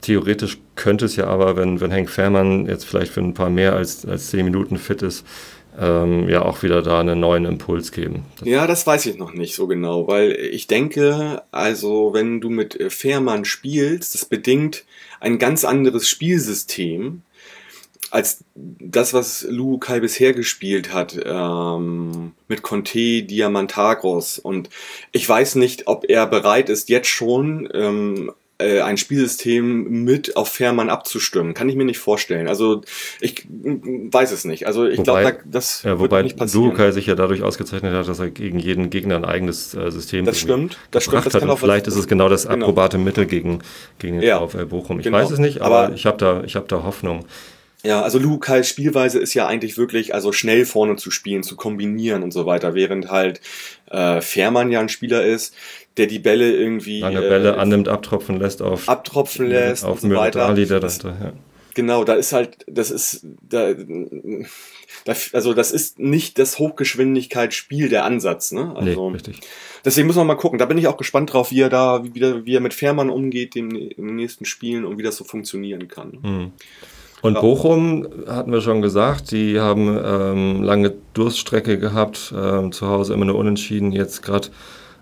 theoretisch 0.00 0.58
könnte 0.76 1.04
es 1.04 1.16
ja 1.16 1.26
aber, 1.26 1.56
wenn, 1.56 1.80
wenn 1.80 1.90
Henk 1.90 2.10
Fährmann 2.10 2.66
jetzt 2.66 2.84
vielleicht 2.84 3.12
für 3.12 3.20
ein 3.20 3.34
paar 3.34 3.50
mehr 3.50 3.74
als, 3.74 4.06
als 4.06 4.30
zehn 4.30 4.44
Minuten 4.44 4.78
fit 4.78 5.02
ist, 5.02 5.26
ähm, 5.78 6.28
ja 6.28 6.42
auch 6.42 6.62
wieder 6.62 6.82
da 6.82 7.00
einen 7.00 7.20
neuen 7.20 7.44
Impuls 7.44 7.92
geben. 7.92 8.24
Das, 8.38 8.48
ja, 8.48 8.66
das 8.66 8.86
weiß 8.86 9.06
ich 9.06 9.18
noch 9.18 9.32
nicht 9.32 9.54
so 9.54 9.66
genau, 9.66 10.06
weil 10.08 10.32
ich 10.32 10.66
denke, 10.66 11.42
also 11.52 12.12
wenn 12.12 12.40
du 12.40 12.50
mit 12.50 12.78
äh, 12.78 12.90
Fährmann 12.90 13.44
spielst, 13.44 14.14
das 14.14 14.24
bedingt 14.24 14.84
ein 15.20 15.38
ganz 15.38 15.64
anderes 15.64 16.08
Spielsystem 16.08 17.22
als 18.10 18.44
das, 18.54 19.14
was 19.14 19.46
Lu 19.48 19.78
Kai 19.78 20.00
bisher 20.00 20.32
gespielt 20.32 20.92
hat, 20.92 21.18
ähm, 21.24 22.32
mit 22.48 22.62
Conte, 22.62 23.22
Diamantagos. 23.22 24.38
Und 24.38 24.68
ich 25.12 25.28
weiß 25.28 25.54
nicht, 25.56 25.86
ob 25.86 26.04
er 26.08 26.26
bereit 26.26 26.68
ist, 26.68 26.88
jetzt 26.88 27.08
schon 27.08 27.68
ähm, 27.72 28.32
äh, 28.58 28.80
ein 28.82 28.96
Spielsystem 28.98 30.04
mit 30.04 30.36
auf 30.36 30.48
Fährmann 30.48 30.90
abzustimmen. 30.90 31.54
Kann 31.54 31.68
ich 31.68 31.76
mir 31.76 31.84
nicht 31.84 31.98
vorstellen. 31.98 32.46
Also 32.48 32.82
ich 33.20 33.46
weiß 33.48 34.32
es 34.32 34.44
nicht. 34.44 34.66
Also 34.66 34.86
ich 34.86 35.02
glaube, 35.02 35.22
da- 35.22 35.32
das 35.44 35.82
ja, 35.84 35.90
wird 35.90 36.00
wobei 36.00 36.22
nicht 36.22 36.36
passieren. 36.36 36.66
Lukai 36.66 36.90
sich 36.90 37.06
ja 37.06 37.14
dadurch 37.14 37.42
ausgezeichnet 37.42 37.94
hat, 37.94 38.06
dass 38.08 38.18
er 38.18 38.30
gegen 38.30 38.58
jeden 38.58 38.90
Gegner 38.90 39.16
ein 39.16 39.24
eigenes 39.24 39.72
äh, 39.74 39.90
System 39.90 40.24
Das 40.26 40.38
stimmt, 40.38 40.78
das 40.90 41.04
stimmt, 41.04 41.24
das 41.26 41.34
hat. 41.34 41.42
Und 41.42 41.58
vielleicht 41.58 41.86
ist 41.86 41.96
es 41.96 42.06
genau 42.06 42.28
das 42.28 42.48
genau. 42.48 42.66
approbate 42.66 42.98
Mittel 42.98 43.24
gegen, 43.26 43.60
gegen 43.98 44.16
den 44.20 44.22
Ja, 44.28 44.46
VfL 44.46 44.66
Bochum. 44.66 44.98
Ich 44.98 45.04
genau. 45.04 45.16
weiß 45.18 45.30
es 45.30 45.38
nicht, 45.38 45.60
aber, 45.62 45.84
Aber- 45.84 45.94
ich 45.94 46.04
habe 46.06 46.18
da, 46.18 46.42
ich 46.44 46.56
hab 46.56 46.68
da 46.68 46.82
Hoffnung. 46.82 47.24
Ja, 47.82 48.02
also 48.02 48.18
Lukais 48.18 48.68
Spielweise 48.68 49.18
ist 49.18 49.34
ja 49.34 49.46
eigentlich 49.46 49.78
wirklich, 49.78 50.14
also 50.14 50.32
schnell 50.32 50.66
vorne 50.66 50.96
zu 50.96 51.10
spielen, 51.10 51.42
zu 51.42 51.56
kombinieren 51.56 52.22
und 52.22 52.32
so 52.32 52.44
weiter, 52.46 52.74
während 52.74 53.10
halt 53.10 53.40
äh, 53.90 54.20
Fährmann 54.20 54.70
ja 54.70 54.80
ein 54.80 54.88
Spieler 54.88 55.24
ist, 55.24 55.54
der 55.96 56.06
die 56.06 56.18
Bälle 56.18 56.52
irgendwie 56.54 57.00
Lange 57.00 57.24
äh, 57.24 57.28
Bälle 57.28 57.56
annimmt, 57.56 57.88
abtropfen 57.88 58.38
lässt 58.38 58.60
auf, 58.62 58.88
abtropfen 58.88 59.46
lässt 59.48 59.84
auf 59.84 60.02
und 60.02 60.10
so 60.10 60.16
weiter. 60.16 60.46
Mürdali, 60.48 60.66
der 60.66 60.80
Das- 60.80 61.02
ja. 61.02 61.32
Genau, 61.74 62.02
da 62.04 62.14
ist 62.14 62.32
halt, 62.32 62.58
das 62.66 62.90
ist, 62.90 63.24
da, 63.48 63.72
da, 65.04 65.14
also 65.32 65.54
das 65.54 65.70
ist 65.70 66.00
nicht 66.00 66.38
das 66.38 66.58
Hochgeschwindigkeitsspiel 66.58 67.88
der 67.88 68.04
Ansatz, 68.04 68.50
ne? 68.52 68.74
Nee, 68.80 68.90
Also, 68.90 69.08
richtig. 69.08 69.40
deswegen 69.84 70.08
muss 70.08 70.16
man 70.16 70.26
mal 70.26 70.34
gucken. 70.34 70.58
Da 70.58 70.66
bin 70.66 70.78
ich 70.78 70.88
auch 70.88 70.96
gespannt 70.96 71.32
drauf, 71.32 71.52
wie 71.52 71.60
er 71.60 71.68
da, 71.68 72.02
wie, 72.04 72.44
wie, 72.44 72.54
er 72.54 72.60
mit 72.60 72.74
Fährmann 72.74 73.08
umgeht 73.08 73.54
in, 73.56 73.70
in 73.74 74.06
den 74.08 74.16
nächsten 74.16 74.44
Spielen 74.46 74.84
und 74.84 74.98
wie 74.98 75.02
das 75.04 75.16
so 75.16 75.24
funktionieren 75.24 75.86
kann. 75.88 76.18
Hm. 76.22 76.52
Und 77.22 77.34
Ja. 77.34 77.40
Bochum 77.40 78.06
hatten 78.26 78.50
wir 78.52 78.60
schon 78.60 78.80
gesagt, 78.82 79.30
die 79.30 79.60
haben 79.60 79.98
ähm, 80.02 80.62
lange 80.62 80.94
Durststrecke 81.14 81.78
gehabt, 81.78 82.32
ähm, 82.36 82.72
zu 82.72 82.86
Hause 82.88 83.12
immer 83.14 83.26
nur 83.26 83.36
unentschieden. 83.36 83.92
Jetzt 83.92 84.22
gerade 84.22 84.48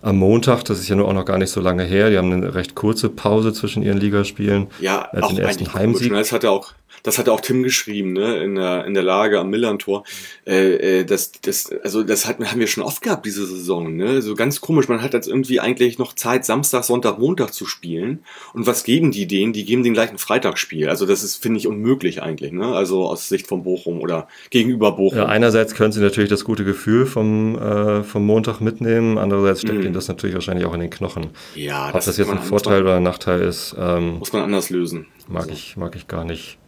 am 0.03 0.17
Montag, 0.19 0.65
das 0.65 0.79
ist 0.79 0.89
ja 0.89 0.95
nur 0.97 1.09
auch 1.09 1.13
noch 1.13 1.25
gar 1.25 1.39
nicht 1.39 1.51
so 1.51 1.61
lange 1.61 1.83
her, 1.85 2.11
die 2.11 2.19
haben 2.19 2.33
eine 2.33 2.55
recht 2.55 2.75
kurze 2.77 3.09
Pause 3.09 3.53
zwischen 3.53 3.83
ihren 3.83 3.99
Ligaspielen. 3.99 4.69
Ja, 4.81 5.03
Als 5.13 5.23
auch 5.25 5.29
den 5.31 5.39
ersten 5.39 5.75
Heimsieg. 5.75 6.13
ne? 6.13 6.19
Das 6.19 6.31
hat 6.33 6.45
ja 6.45 6.51
auch, 6.51 6.73
das 7.09 7.19
hat 7.19 7.29
auch 7.29 7.41
Tim 7.41 7.63
geschrieben, 7.63 8.13
ne, 8.13 8.43
in 8.43 8.55
der, 8.55 8.85
in 8.85 8.95
der 8.95 9.03
Lage 9.03 9.41
am 9.41 9.51
Millantor. 9.51 10.05
Äh, 10.47 11.01
äh, 11.01 11.05
das, 11.05 11.33
das, 11.43 11.71
also 11.83 12.03
das 12.03 12.27
hat, 12.27 12.39
haben 12.41 12.61
wir 12.61 12.67
schon 12.67 12.85
oft 12.85 13.03
gehabt 13.03 13.25
diese 13.27 13.47
Saison, 13.47 13.97
ne? 13.97 14.23
So 14.23 14.35
ganz 14.35 14.61
komisch. 14.61 14.89
Man 14.89 15.03
hat 15.03 15.15
jetzt 15.15 15.27
irgendwie 15.29 15.59
eigentlich 15.61 15.99
noch 15.99 16.13
Zeit, 16.15 16.45
Samstag, 16.45 16.85
Sonntag, 16.85 17.19
Montag 17.19 17.53
zu 17.55 17.67
spielen. 17.67 18.21
Und 18.53 18.67
was 18.67 18.85
geben 18.85 19.11
die 19.11 19.27
denen? 19.27 19.53
Die 19.53 19.65
geben 19.65 19.83
den 19.83 19.95
gleichen 19.95 20.19
Freitagsspiel. 20.19 20.89
Also 20.89 21.07
das 21.07 21.23
ist, 21.23 21.37
finde 21.43 21.59
ich, 21.59 21.67
unmöglich 21.67 22.23
eigentlich, 22.23 22.53
ne? 22.53 22.67
Also 22.75 23.07
aus 23.07 23.29
Sicht 23.29 23.47
von 23.47 23.63
Bochum 23.63 24.01
oder 24.01 24.29
gegenüber 24.51 24.93
Bochum. 24.93 25.19
Ja, 25.19 25.27
einerseits 25.27 25.75
können 25.75 25.93
sie 25.93 26.01
natürlich 26.01 26.31
das 26.31 26.45
gute 26.45 26.65
Gefühl 26.65 27.07
vom, 27.07 27.57
äh, 27.59 28.03
vom 28.05 28.27
Montag 28.27 28.61
mitnehmen, 28.61 29.19
andererseits 29.19 29.61
steckt 29.63 29.79
Mhm. 29.79 29.85
ihnen 29.87 29.95
das 29.95 30.09
natürlich 30.09 30.35
wahrscheinlich 30.35 30.67
auch 30.67 30.75
in 30.75 30.81
den 30.81 30.91
Knochen. 30.91 31.29
Ja, 31.55 31.89
Ob 31.89 31.95
das, 31.95 32.17
jetzt 32.17 32.29
ein 32.31 32.39
Vorteil 32.43 32.83
oder 32.83 32.97
ein 32.97 33.03
Nachteil 33.03 33.41
ist, 33.41 33.75
ähm, 33.79 34.19
muss 34.19 34.33
man 34.33 34.43
anders 34.43 34.71
lösen. 34.71 35.07
mag, 35.29 35.43
Also, 35.43 35.53
ich, 35.55 35.77
mag 35.77 35.95
ich 35.97 36.07
gar 36.09 36.25
nicht 36.25 36.59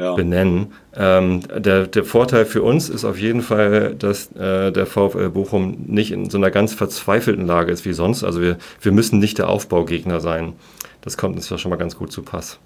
ja. 0.00 0.14
benennen. 0.14 0.72
Ähm, 0.96 1.40
der, 1.56 1.86
der 1.86 2.04
Vorteil 2.04 2.46
für 2.46 2.62
uns 2.62 2.88
ist 2.88 3.04
auf 3.04 3.18
jeden 3.18 3.42
Fall, 3.42 3.94
dass 3.98 4.32
äh, 4.32 4.72
der 4.72 4.86
VfL 4.86 5.28
Bochum 5.30 5.76
nicht 5.86 6.10
in 6.10 6.30
so 6.30 6.38
einer 6.38 6.50
ganz 6.50 6.72
verzweifelten 6.74 7.46
Lage 7.46 7.70
ist 7.72 7.84
wie 7.84 7.92
sonst. 7.92 8.24
Also 8.24 8.40
wir, 8.40 8.56
wir 8.80 8.92
müssen 8.92 9.18
nicht 9.18 9.38
der 9.38 9.48
Aufbaugegner 9.48 10.20
sein. 10.20 10.54
Das 11.02 11.16
kommt 11.16 11.36
uns 11.36 11.48
ja 11.50 11.58
schon 11.58 11.70
mal 11.70 11.76
ganz 11.76 11.96
gut 11.96 12.10
zu 12.12 12.22
Pass. 12.22 12.58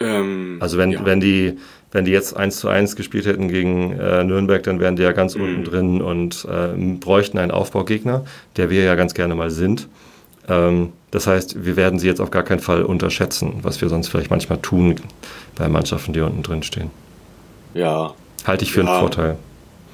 Ähm, 0.00 0.58
Also 0.60 0.78
wenn, 0.78 0.92
ja. 0.92 1.04
wenn, 1.04 1.20
die, 1.20 1.56
wenn 1.92 2.04
die 2.04 2.12
jetzt 2.12 2.36
1 2.36 2.58
zu 2.60 2.68
1 2.68 2.94
gespielt 2.96 3.26
hätten 3.26 3.48
gegen 3.48 3.92
äh, 3.92 4.22
Nürnberg, 4.24 4.62
dann 4.62 4.80
wären 4.80 4.96
die 4.96 5.02
ja 5.02 5.12
ganz 5.12 5.34
Mhm. 5.34 5.42
unten 5.42 5.64
drin 5.64 6.02
und 6.02 6.46
äh, 6.50 6.94
bräuchten 6.96 7.38
einen 7.38 7.50
Aufbaugegner, 7.50 8.24
der 8.56 8.70
wir 8.70 8.84
ja 8.84 8.94
ganz 8.94 9.14
gerne 9.14 9.34
mal 9.34 9.50
sind. 9.50 9.88
Ähm, 10.48 10.92
das 11.10 11.26
heißt, 11.26 11.64
wir 11.64 11.76
werden 11.76 11.98
sie 11.98 12.06
jetzt 12.06 12.20
auf 12.20 12.30
gar 12.30 12.42
keinen 12.42 12.60
Fall 12.60 12.82
unterschätzen, 12.82 13.60
was 13.62 13.80
wir 13.80 13.88
sonst 13.88 14.08
vielleicht 14.08 14.30
manchmal 14.30 14.58
tun 14.58 14.96
bei 15.56 15.68
Mannschaften, 15.68 16.12
die 16.12 16.20
unten 16.20 16.42
drin 16.42 16.62
stehen. 16.62 16.90
Ja, 17.74 18.14
Halte 18.46 18.64
ich 18.64 18.72
für 18.72 18.82
Ja. 18.82 18.90
einen 18.90 19.00
Vorteil. 19.00 19.36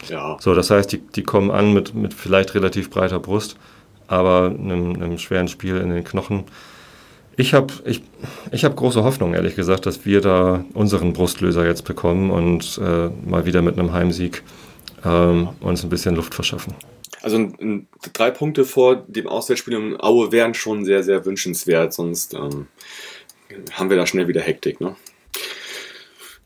ja. 0.08 0.36
So, 0.40 0.54
das 0.54 0.70
heißt, 0.70 0.92
die, 0.92 0.98
die 0.98 1.22
kommen 1.22 1.50
an 1.50 1.72
mit, 1.72 1.94
mit 1.94 2.14
vielleicht 2.14 2.54
relativ 2.54 2.90
breiter 2.90 3.18
Brust, 3.18 3.56
aber 4.06 4.54
einem, 4.56 4.94
einem 4.94 5.18
schweren 5.18 5.48
Spiel 5.48 5.76
in 5.78 5.90
den 5.90 6.04
Knochen. 6.04 6.44
Ich 7.36 7.52
habe 7.54 7.72
ich, 7.84 8.02
ich 8.52 8.64
hab 8.64 8.76
große 8.76 9.02
Hoffnung, 9.02 9.34
ehrlich 9.34 9.56
gesagt, 9.56 9.86
dass 9.86 10.04
wir 10.04 10.20
da 10.20 10.64
unseren 10.74 11.12
Brustlöser 11.14 11.66
jetzt 11.66 11.84
bekommen 11.84 12.30
und 12.30 12.78
äh, 12.82 13.08
mal 13.28 13.44
wieder 13.44 13.60
mit 13.62 13.76
einem 13.78 13.92
Heimsieg 13.92 14.42
ähm, 15.04 15.48
uns 15.60 15.82
ein 15.82 15.88
bisschen 15.90 16.14
Luft 16.14 16.34
verschaffen. 16.34 16.74
Also 17.22 17.36
n- 17.36 17.54
n- 17.58 17.86
drei 18.12 18.30
Punkte 18.30 18.64
vor 18.64 18.96
dem 18.96 19.26
Auswärtsspiel 19.26 19.74
in 19.74 20.00
Aue 20.00 20.32
wären 20.32 20.54
schon 20.54 20.84
sehr, 20.84 21.02
sehr 21.02 21.24
wünschenswert, 21.24 21.92
sonst 21.94 22.34
ähm, 22.34 22.66
haben 23.72 23.90
wir 23.90 23.96
da 23.96 24.06
schnell 24.06 24.28
wieder 24.28 24.40
Hektik. 24.40 24.80
Ne? 24.80 24.96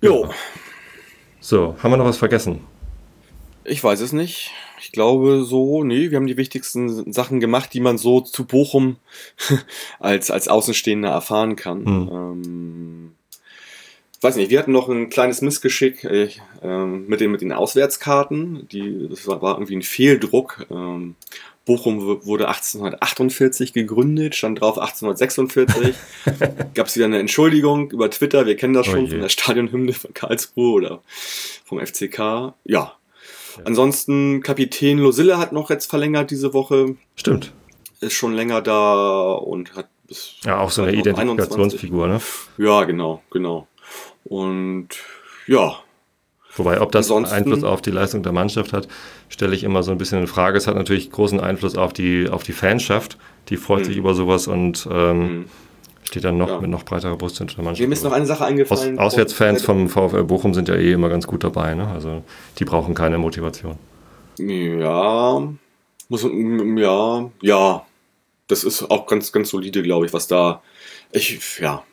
Jo, 0.00 0.30
So, 1.40 1.76
haben 1.82 1.90
wir 1.92 1.96
noch 1.96 2.04
was 2.04 2.18
vergessen? 2.18 2.60
ich 3.64 3.84
weiß 3.84 4.00
es 4.00 4.12
nicht. 4.12 4.50
Ich 4.80 4.92
glaube 4.92 5.44
so, 5.44 5.84
nee, 5.84 6.10
wir 6.10 6.16
haben 6.16 6.26
die 6.26 6.36
wichtigsten 6.38 7.12
Sachen 7.12 7.38
gemacht, 7.40 7.74
die 7.74 7.80
man 7.80 7.98
so 7.98 8.20
zu 8.22 8.46
Bochum 8.46 8.96
als, 9.98 10.30
als 10.30 10.48
Außenstehender 10.48 11.10
erfahren 11.10 11.54
kann. 11.56 11.84
Hm. 11.84 12.08
Ähm, 12.10 13.14
weiß 14.20 14.36
nicht, 14.36 14.50
wir 14.50 14.58
hatten 14.58 14.72
noch 14.72 14.88
ein 14.88 15.10
kleines 15.10 15.42
Missgeschick 15.42 16.04
äh, 16.04 16.28
ähm, 16.62 17.06
mit, 17.06 17.20
den, 17.20 17.30
mit 17.30 17.40
den 17.40 17.52
Auswärtskarten. 17.52 18.66
Die, 18.68 19.08
das 19.08 19.26
war, 19.26 19.40
war 19.42 19.54
irgendwie 19.56 19.76
ein 19.76 19.82
Fehldruck. 19.82 20.66
Ähm, 20.70 21.14
Bochum 21.64 22.00
wurde 22.24 22.48
1848 22.48 23.74
gegründet, 23.74 24.34
stand 24.34 24.60
drauf 24.62 24.78
1846. 24.78 25.94
Gab 26.74 26.86
es 26.86 26.96
wieder 26.96 27.04
eine 27.04 27.18
Entschuldigung 27.18 27.90
über 27.90 28.10
Twitter, 28.10 28.46
wir 28.46 28.56
kennen 28.56 28.72
das 28.72 28.88
Oh 28.88 28.92
schon 28.92 29.04
je. 29.04 29.10
von 29.10 29.20
der 29.20 29.28
Stadionhymne 29.28 29.92
von 29.92 30.14
Karlsruhe 30.14 30.72
oder 30.72 31.02
vom 31.66 31.78
FCK. 31.78 32.54
Ja. 32.64 32.94
Ansonsten 33.64 34.40
Kapitän 34.42 34.98
Losille 34.98 35.36
hat 35.36 35.52
noch 35.52 35.68
jetzt 35.68 35.90
verlängert 35.90 36.30
diese 36.30 36.54
Woche, 36.54 36.96
Stimmt. 37.16 37.52
ist 38.00 38.14
schon 38.14 38.32
länger 38.32 38.62
da 38.62 39.32
und 39.32 39.74
hat 39.76 39.88
bis 40.06 40.36
Ja, 40.44 40.60
auch 40.60 40.70
so 40.70 40.82
eine 40.82 40.92
2021. 40.92 41.34
Identifikationsfigur, 41.84 42.06
ne? 42.08 42.20
Ja, 42.56 42.84
genau, 42.84 43.22
genau. 43.30 43.66
Und 44.24 44.88
ja, 45.46 45.76
Wobei, 46.56 46.80
ob 46.80 46.90
das 46.90 47.06
Ansonsten- 47.06 47.34
Einfluss 47.34 47.62
auf 47.62 47.82
die 47.82 47.90
Leistung 47.90 48.22
der 48.24 48.32
Mannschaft 48.32 48.72
hat, 48.72 48.88
stelle 49.28 49.54
ich 49.54 49.62
immer 49.62 49.82
so 49.84 49.92
ein 49.92 49.98
bisschen 49.98 50.18
in 50.20 50.26
Frage. 50.26 50.58
Es 50.58 50.66
hat 50.66 50.74
natürlich 50.74 51.10
großen 51.12 51.38
Einfluss 51.38 51.76
auf 51.76 51.92
die, 51.92 52.28
auf 52.28 52.42
die 52.42 52.52
Fanschaft. 52.52 53.16
Die 53.48 53.56
freut 53.56 53.80
Mhm. 53.80 53.84
sich 53.84 53.96
über 53.96 54.14
sowas 54.14 54.48
und 54.48 54.88
ähm, 54.90 55.20
mhm. 55.20 55.44
steht 56.02 56.24
dann 56.24 56.36
noch 56.38 56.48
Ja. 56.48 56.60
mit 56.60 56.70
noch 56.70 56.84
breiterer 56.84 57.16
Brust 57.16 57.38
hinter 57.38 57.54
der 57.56 57.64
Mannschaft. 57.64 57.86
mir 57.88 57.92
ist 57.94 58.02
noch 58.02 58.12
eine 58.12 58.26
Sache 58.26 58.42
Aus, 58.44 58.48
eingefallen. 58.50 58.98
Auswärtsfans 58.98 59.62
vom 59.62 59.88
VfL 59.88 60.24
Bochum 60.24 60.52
sind 60.52 60.68
ja 60.68 60.74
eh 60.74 60.92
immer 60.92 61.10
ganz 61.10 61.26
gut 61.28 61.44
dabei. 61.44 61.74
Ne? 61.74 61.86
Also 61.86 62.24
die 62.58 62.64
brauchen 62.64 62.94
keine 62.94 63.18
Motivation. 63.18 63.76
Ja, 64.38 65.40
muss 66.08 66.26
ja, 66.76 67.30
ja. 67.42 67.86
Das 68.48 68.64
ist 68.64 68.90
auch 68.90 69.06
ganz, 69.06 69.30
ganz 69.30 69.50
solide, 69.50 69.82
glaube 69.82 70.06
ich, 70.06 70.12
was 70.12 70.26
da. 70.26 70.62
Ich, 71.12 71.58
ja. 71.60 71.84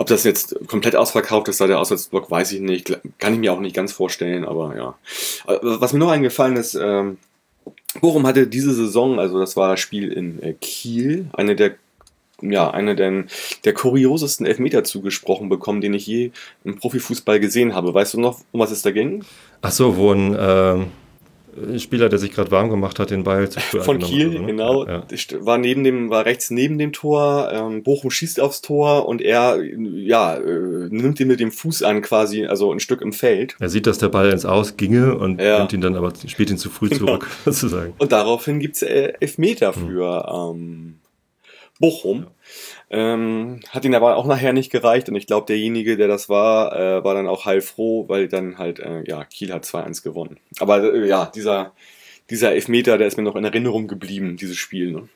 Ob 0.00 0.06
das 0.06 0.24
jetzt 0.24 0.56
komplett 0.66 0.96
ausverkauft 0.96 1.48
ist, 1.48 1.60
da 1.60 1.66
der 1.66 1.78
Auswärtsblock, 1.78 2.30
weiß 2.30 2.52
ich 2.52 2.60
nicht. 2.60 2.98
Kann 3.18 3.34
ich 3.34 3.38
mir 3.38 3.52
auch 3.52 3.60
nicht 3.60 3.76
ganz 3.76 3.92
vorstellen, 3.92 4.46
aber 4.46 4.74
ja. 4.74 4.94
Äh, 5.46 5.58
Was 5.62 5.92
mir 5.92 5.98
noch 5.98 6.10
eingefallen 6.10 6.56
ist, 6.56 6.74
ähm, 6.74 7.18
Bochum 8.00 8.26
hatte 8.26 8.46
diese 8.46 8.72
Saison, 8.72 9.18
also 9.18 9.38
das 9.38 9.58
war 9.58 9.72
das 9.72 9.80
Spiel 9.80 10.10
in 10.10 10.42
äh, 10.42 10.54
Kiel, 10.54 11.28
eine 11.34 11.54
der 11.54 11.74
ja, 12.40 12.70
eine 12.70 12.96
der, 12.96 13.24
der 13.64 13.74
kuriosesten 13.74 14.46
Elfmeter 14.46 14.84
zugesprochen 14.84 15.50
bekommen, 15.50 15.82
den 15.82 15.92
ich 15.92 16.06
je 16.06 16.30
im 16.64 16.78
Profifußball 16.78 17.38
gesehen 17.38 17.74
habe. 17.74 17.92
Weißt 17.92 18.14
du 18.14 18.20
noch, 18.20 18.40
um 18.52 18.60
was 18.60 18.70
es 18.70 18.80
da 18.80 18.92
ging? 18.92 19.22
Ach 19.60 19.70
so, 19.70 19.98
wo 19.98 20.12
ein 20.12 20.34
ähm, 20.40 20.86
Spieler, 21.78 22.08
der 22.08 22.18
sich 22.18 22.32
gerade 22.32 22.50
warm 22.50 22.70
gemacht 22.70 22.98
hat, 22.98 23.10
den 23.10 23.24
Ball 23.24 23.48
zu 23.50 23.60
früh 23.60 23.80
Von 23.80 23.98
Kiel, 23.98 24.30
hat, 24.32 24.38
oder? 24.38 24.46
genau. 24.46 24.86
Ja, 24.86 25.04
ja. 25.10 25.46
War 25.46 25.58
neben 25.58 25.84
dem, 25.84 26.10
war 26.10 26.24
rechts 26.26 26.50
neben 26.50 26.78
dem 26.78 26.92
Tor. 26.92 27.50
Ähm, 27.52 27.82
Bochum 27.82 28.10
schießt 28.10 28.40
aufs 28.40 28.60
Tor 28.62 29.08
und 29.08 29.20
er, 29.22 29.58
ja, 29.62 30.36
äh, 30.36 30.88
nimmt 30.90 31.20
ihn 31.20 31.28
mit 31.28 31.40
dem 31.40 31.52
Fuß 31.52 31.82
an, 31.82 32.02
quasi, 32.02 32.46
also 32.46 32.72
ein 32.72 32.80
Stück 32.80 33.00
im 33.02 33.12
Feld. 33.12 33.56
Er 33.60 33.68
sieht, 33.68 33.86
dass 33.86 33.98
der 33.98 34.08
Ball 34.08 34.30
ins 34.30 34.44
Aus 34.44 34.76
ginge 34.76 35.16
und 35.16 35.40
Ja. 35.40 35.58
nimmt 35.58 35.72
ihn 35.72 35.80
dann 35.80 35.96
aber, 35.96 36.12
spielt 36.26 36.50
ihn 36.50 36.58
zu 36.58 36.70
früh 36.70 36.88
Genau. 36.88 37.06
zurück, 37.06 37.28
sozusagen. 37.44 37.94
Und 37.98 38.12
daraufhin 38.12 38.58
gibt's 38.60 38.82
äh, 38.82 39.12
Elfmeter 39.20 39.74
Hm. 39.74 39.86
für 39.88 40.50
ähm, 40.52 40.94
Bochum. 41.78 42.26
Ähm, 42.92 43.60
hat 43.68 43.84
ihn 43.84 43.94
aber 43.94 44.16
auch 44.16 44.26
nachher 44.26 44.52
nicht 44.52 44.72
gereicht 44.72 45.08
und 45.08 45.14
ich 45.14 45.28
glaube, 45.28 45.46
derjenige, 45.46 45.96
der 45.96 46.08
das 46.08 46.28
war, 46.28 46.74
äh, 46.74 47.04
war 47.04 47.14
dann 47.14 47.28
auch 47.28 47.44
heilfroh, 47.44 48.08
weil 48.08 48.26
dann 48.26 48.58
halt, 48.58 48.80
äh, 48.80 49.04
ja, 49.06 49.24
Kiel 49.24 49.52
hat 49.52 49.64
2-1 49.64 50.02
gewonnen. 50.02 50.38
Aber 50.58 50.82
äh, 50.92 51.06
ja, 51.06 51.30
dieser, 51.32 51.72
dieser 52.30 52.52
Elfmeter, 52.52 52.98
der 52.98 53.06
ist 53.06 53.16
mir 53.16 53.22
noch 53.22 53.36
in 53.36 53.44
Erinnerung 53.44 53.86
geblieben, 53.86 54.36
dieses 54.36 54.56
Spiel. 54.56 54.90
Ne? 54.90 55.08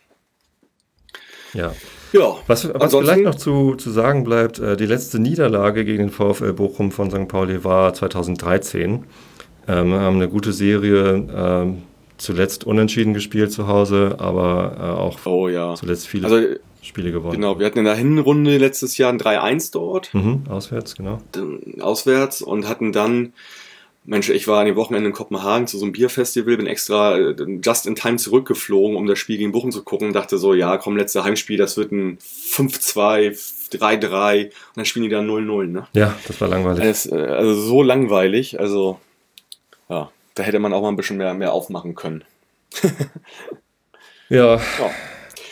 Ja. 1.53 1.75
Ja, 2.13 2.37
Was, 2.47 2.73
was 2.73 2.95
vielleicht 2.95 3.25
noch 3.25 3.35
zu, 3.35 3.75
zu 3.75 3.91
sagen 3.91 4.23
bleibt, 4.23 4.61
äh, 4.61 4.77
die 4.77 4.87
letzte 4.87 5.19
Niederlage 5.19 5.85
gegen 5.85 5.99
den 5.99 6.11
VfL 6.11 6.53
Bochum 6.53 6.93
von 6.93 7.11
St. 7.11 7.27
Pauli 7.27 7.65
war 7.65 7.93
2013. 7.93 9.05
Ähm, 9.67 9.91
wir 9.91 9.99
haben 9.99 10.17
eine 10.17 10.29
gute 10.29 10.53
Serie, 10.53 11.27
ähm, 11.35 11.83
zuletzt 12.19 12.63
unentschieden 12.63 13.15
gespielt 13.15 13.51
zu 13.51 13.67
Hause, 13.67 14.15
aber 14.19 14.77
äh, 14.79 14.83
auch 14.83 15.27
oh 15.27 15.49
ja. 15.49 15.75
zuletzt 15.75 16.07
viele 16.07 16.29
Also 16.29 16.57
Spiele 16.85 17.11
gewonnen. 17.13 17.33
Genau, 17.35 17.59
wir 17.59 17.67
hatten 17.67 17.79
in 17.79 17.85
der 17.85 17.95
Hinrunde 17.97 18.59
letztes 18.59 18.97
Jahr 18.99 19.13
ein 19.13 19.19
3-1 19.19 19.73
dort, 19.73 20.13
Mhm, 20.15 20.45
auswärts, 20.49 20.95
genau. 20.95 21.19
auswärts, 21.81 22.43
und 22.43 22.69
hatten 22.69 22.93
dann, 22.93 23.33
Mensch, 24.05 24.29
ich 24.29 24.47
war 24.49 24.61
an 24.61 24.67
dem 24.67 24.77
Wochenende 24.77 25.09
in 25.09 25.15
Kopenhagen 25.15 25.67
zu 25.67 25.79
so 25.79 25.85
einem 25.87 25.93
Bierfestival, 25.93 26.57
bin 26.59 26.67
extra 26.67 27.17
äh, 27.17 27.35
just 27.65 27.87
in 27.87 27.95
time 27.95 28.17
zurückgeflogen, 28.17 28.97
um 28.97 29.07
das 29.07 29.19
Spiel 29.19 29.39
gegen 29.39 29.53
Bochum 29.53 29.73
zu 29.73 29.83
gucken, 29.83 30.13
dachte 30.13 30.37
so, 30.37 30.53
ja, 30.53 30.77
komm, 30.77 30.97
letzte 30.97 31.25
Heimspiel, 31.25 31.57
das 31.57 31.77
wird 31.79 31.91
ein 31.91 32.19
5-2, 32.19 33.31
3-3, 33.73 34.45
und 34.45 34.53
dann 34.77 34.85
spielen 34.85 35.05
die 35.05 35.09
da 35.09 35.21
0-0, 35.21 35.67
ne? 35.67 35.87
Ja, 35.95 36.15
das 36.27 36.41
war 36.41 36.49
langweilig. 36.49 36.85
Es, 36.85 37.07
äh, 37.07 37.15
also 37.15 37.55
so 37.55 37.83
langweilig, 37.83 38.61
also, 38.61 39.01
ja, 39.89 40.11
da 40.35 40.43
hätte 40.43 40.59
man 40.59 40.73
auch 40.75 40.83
mal 40.83 40.89
ein 40.89 40.97
bisschen 40.97 41.17
mehr, 41.17 41.33
mehr 41.35 41.53
aufmachen 41.53 41.95
können. 41.95 42.25
Ja, 44.31 44.57
Ja. 44.57 44.61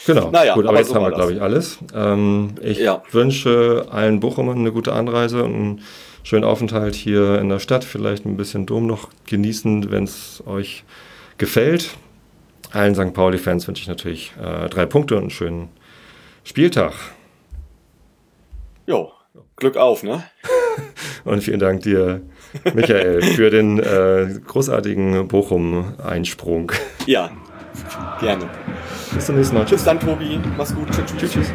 Genau. 0.07 0.31
Naja, 0.31 0.55
Gut, 0.55 0.65
aber, 0.65 0.71
aber 0.71 0.79
jetzt 0.79 0.89
so 0.89 0.95
haben 0.95 1.05
wir, 1.05 1.13
glaube 1.13 1.33
ich, 1.33 1.41
alles. 1.43 1.79
Ähm, 1.95 2.55
ich 2.61 2.79
Ja. 2.79 3.03
wünsche 3.11 3.87
allen 3.91 4.21
Bochumern 4.21 4.59
eine 4.59 4.73
gute 4.73 4.93
Anreise 4.93 5.45
und 5.45 5.55
einen 5.55 5.81
schönen 6.23 6.45
Aufenthalt 6.45 6.95
hier 6.95 7.39
in 7.39 7.49
der 7.49 7.59
Stadt. 7.59 7.85
Vielleicht 7.85 8.25
ein 8.27 8.37
bisschen 8.37 8.67
Dom 8.67 8.87
noch 8.87 9.09
genießen, 9.27 9.91
wenn 9.91 10.05
es 10.05 10.43
euch 10.47 10.85
gefällt. 11.39 11.91
Allen 12.73 12.95
St. 12.95 13.13
Pauli-Fans 13.13 13.69
wünsche 13.69 13.83
ich 13.83 13.89
natürlich 13.89 14.33
äh, 14.43 14.69
drei 14.69 14.87
Punkte 14.87 15.15
und 15.17 15.23
einen 15.23 15.31
schönen 15.31 15.69
Spieltag. 16.45 16.95
Jo, 18.87 19.13
Glück 19.57 19.77
auf, 19.77 20.03
ne? 20.03 20.25
Und 21.25 21.43
vielen 21.45 21.61
Dank 21.61 21.83
dir, 21.83 22.23
Michael, 22.75 23.23
für 23.23 23.51
den 23.51 23.79
äh, 23.79 24.41
großartigen 24.45 25.29
Bochum-Einsprung. 25.29 26.73
Ja, 27.07 27.31
gerne. 28.21 28.49
Bis 29.15 29.27
zum 29.27 29.37
nächsten 29.37 29.57
Mal. 29.57 29.65
Tschüss 29.67 29.85
dann, 29.85 30.01
Tobi. 30.01 30.41
Mach's 30.57 30.75
gut. 30.75 30.89
Tschüss. 30.91 31.05
tschüss. 31.07 31.33
Tschüss. 31.33 31.33
tschüss. 31.33 31.53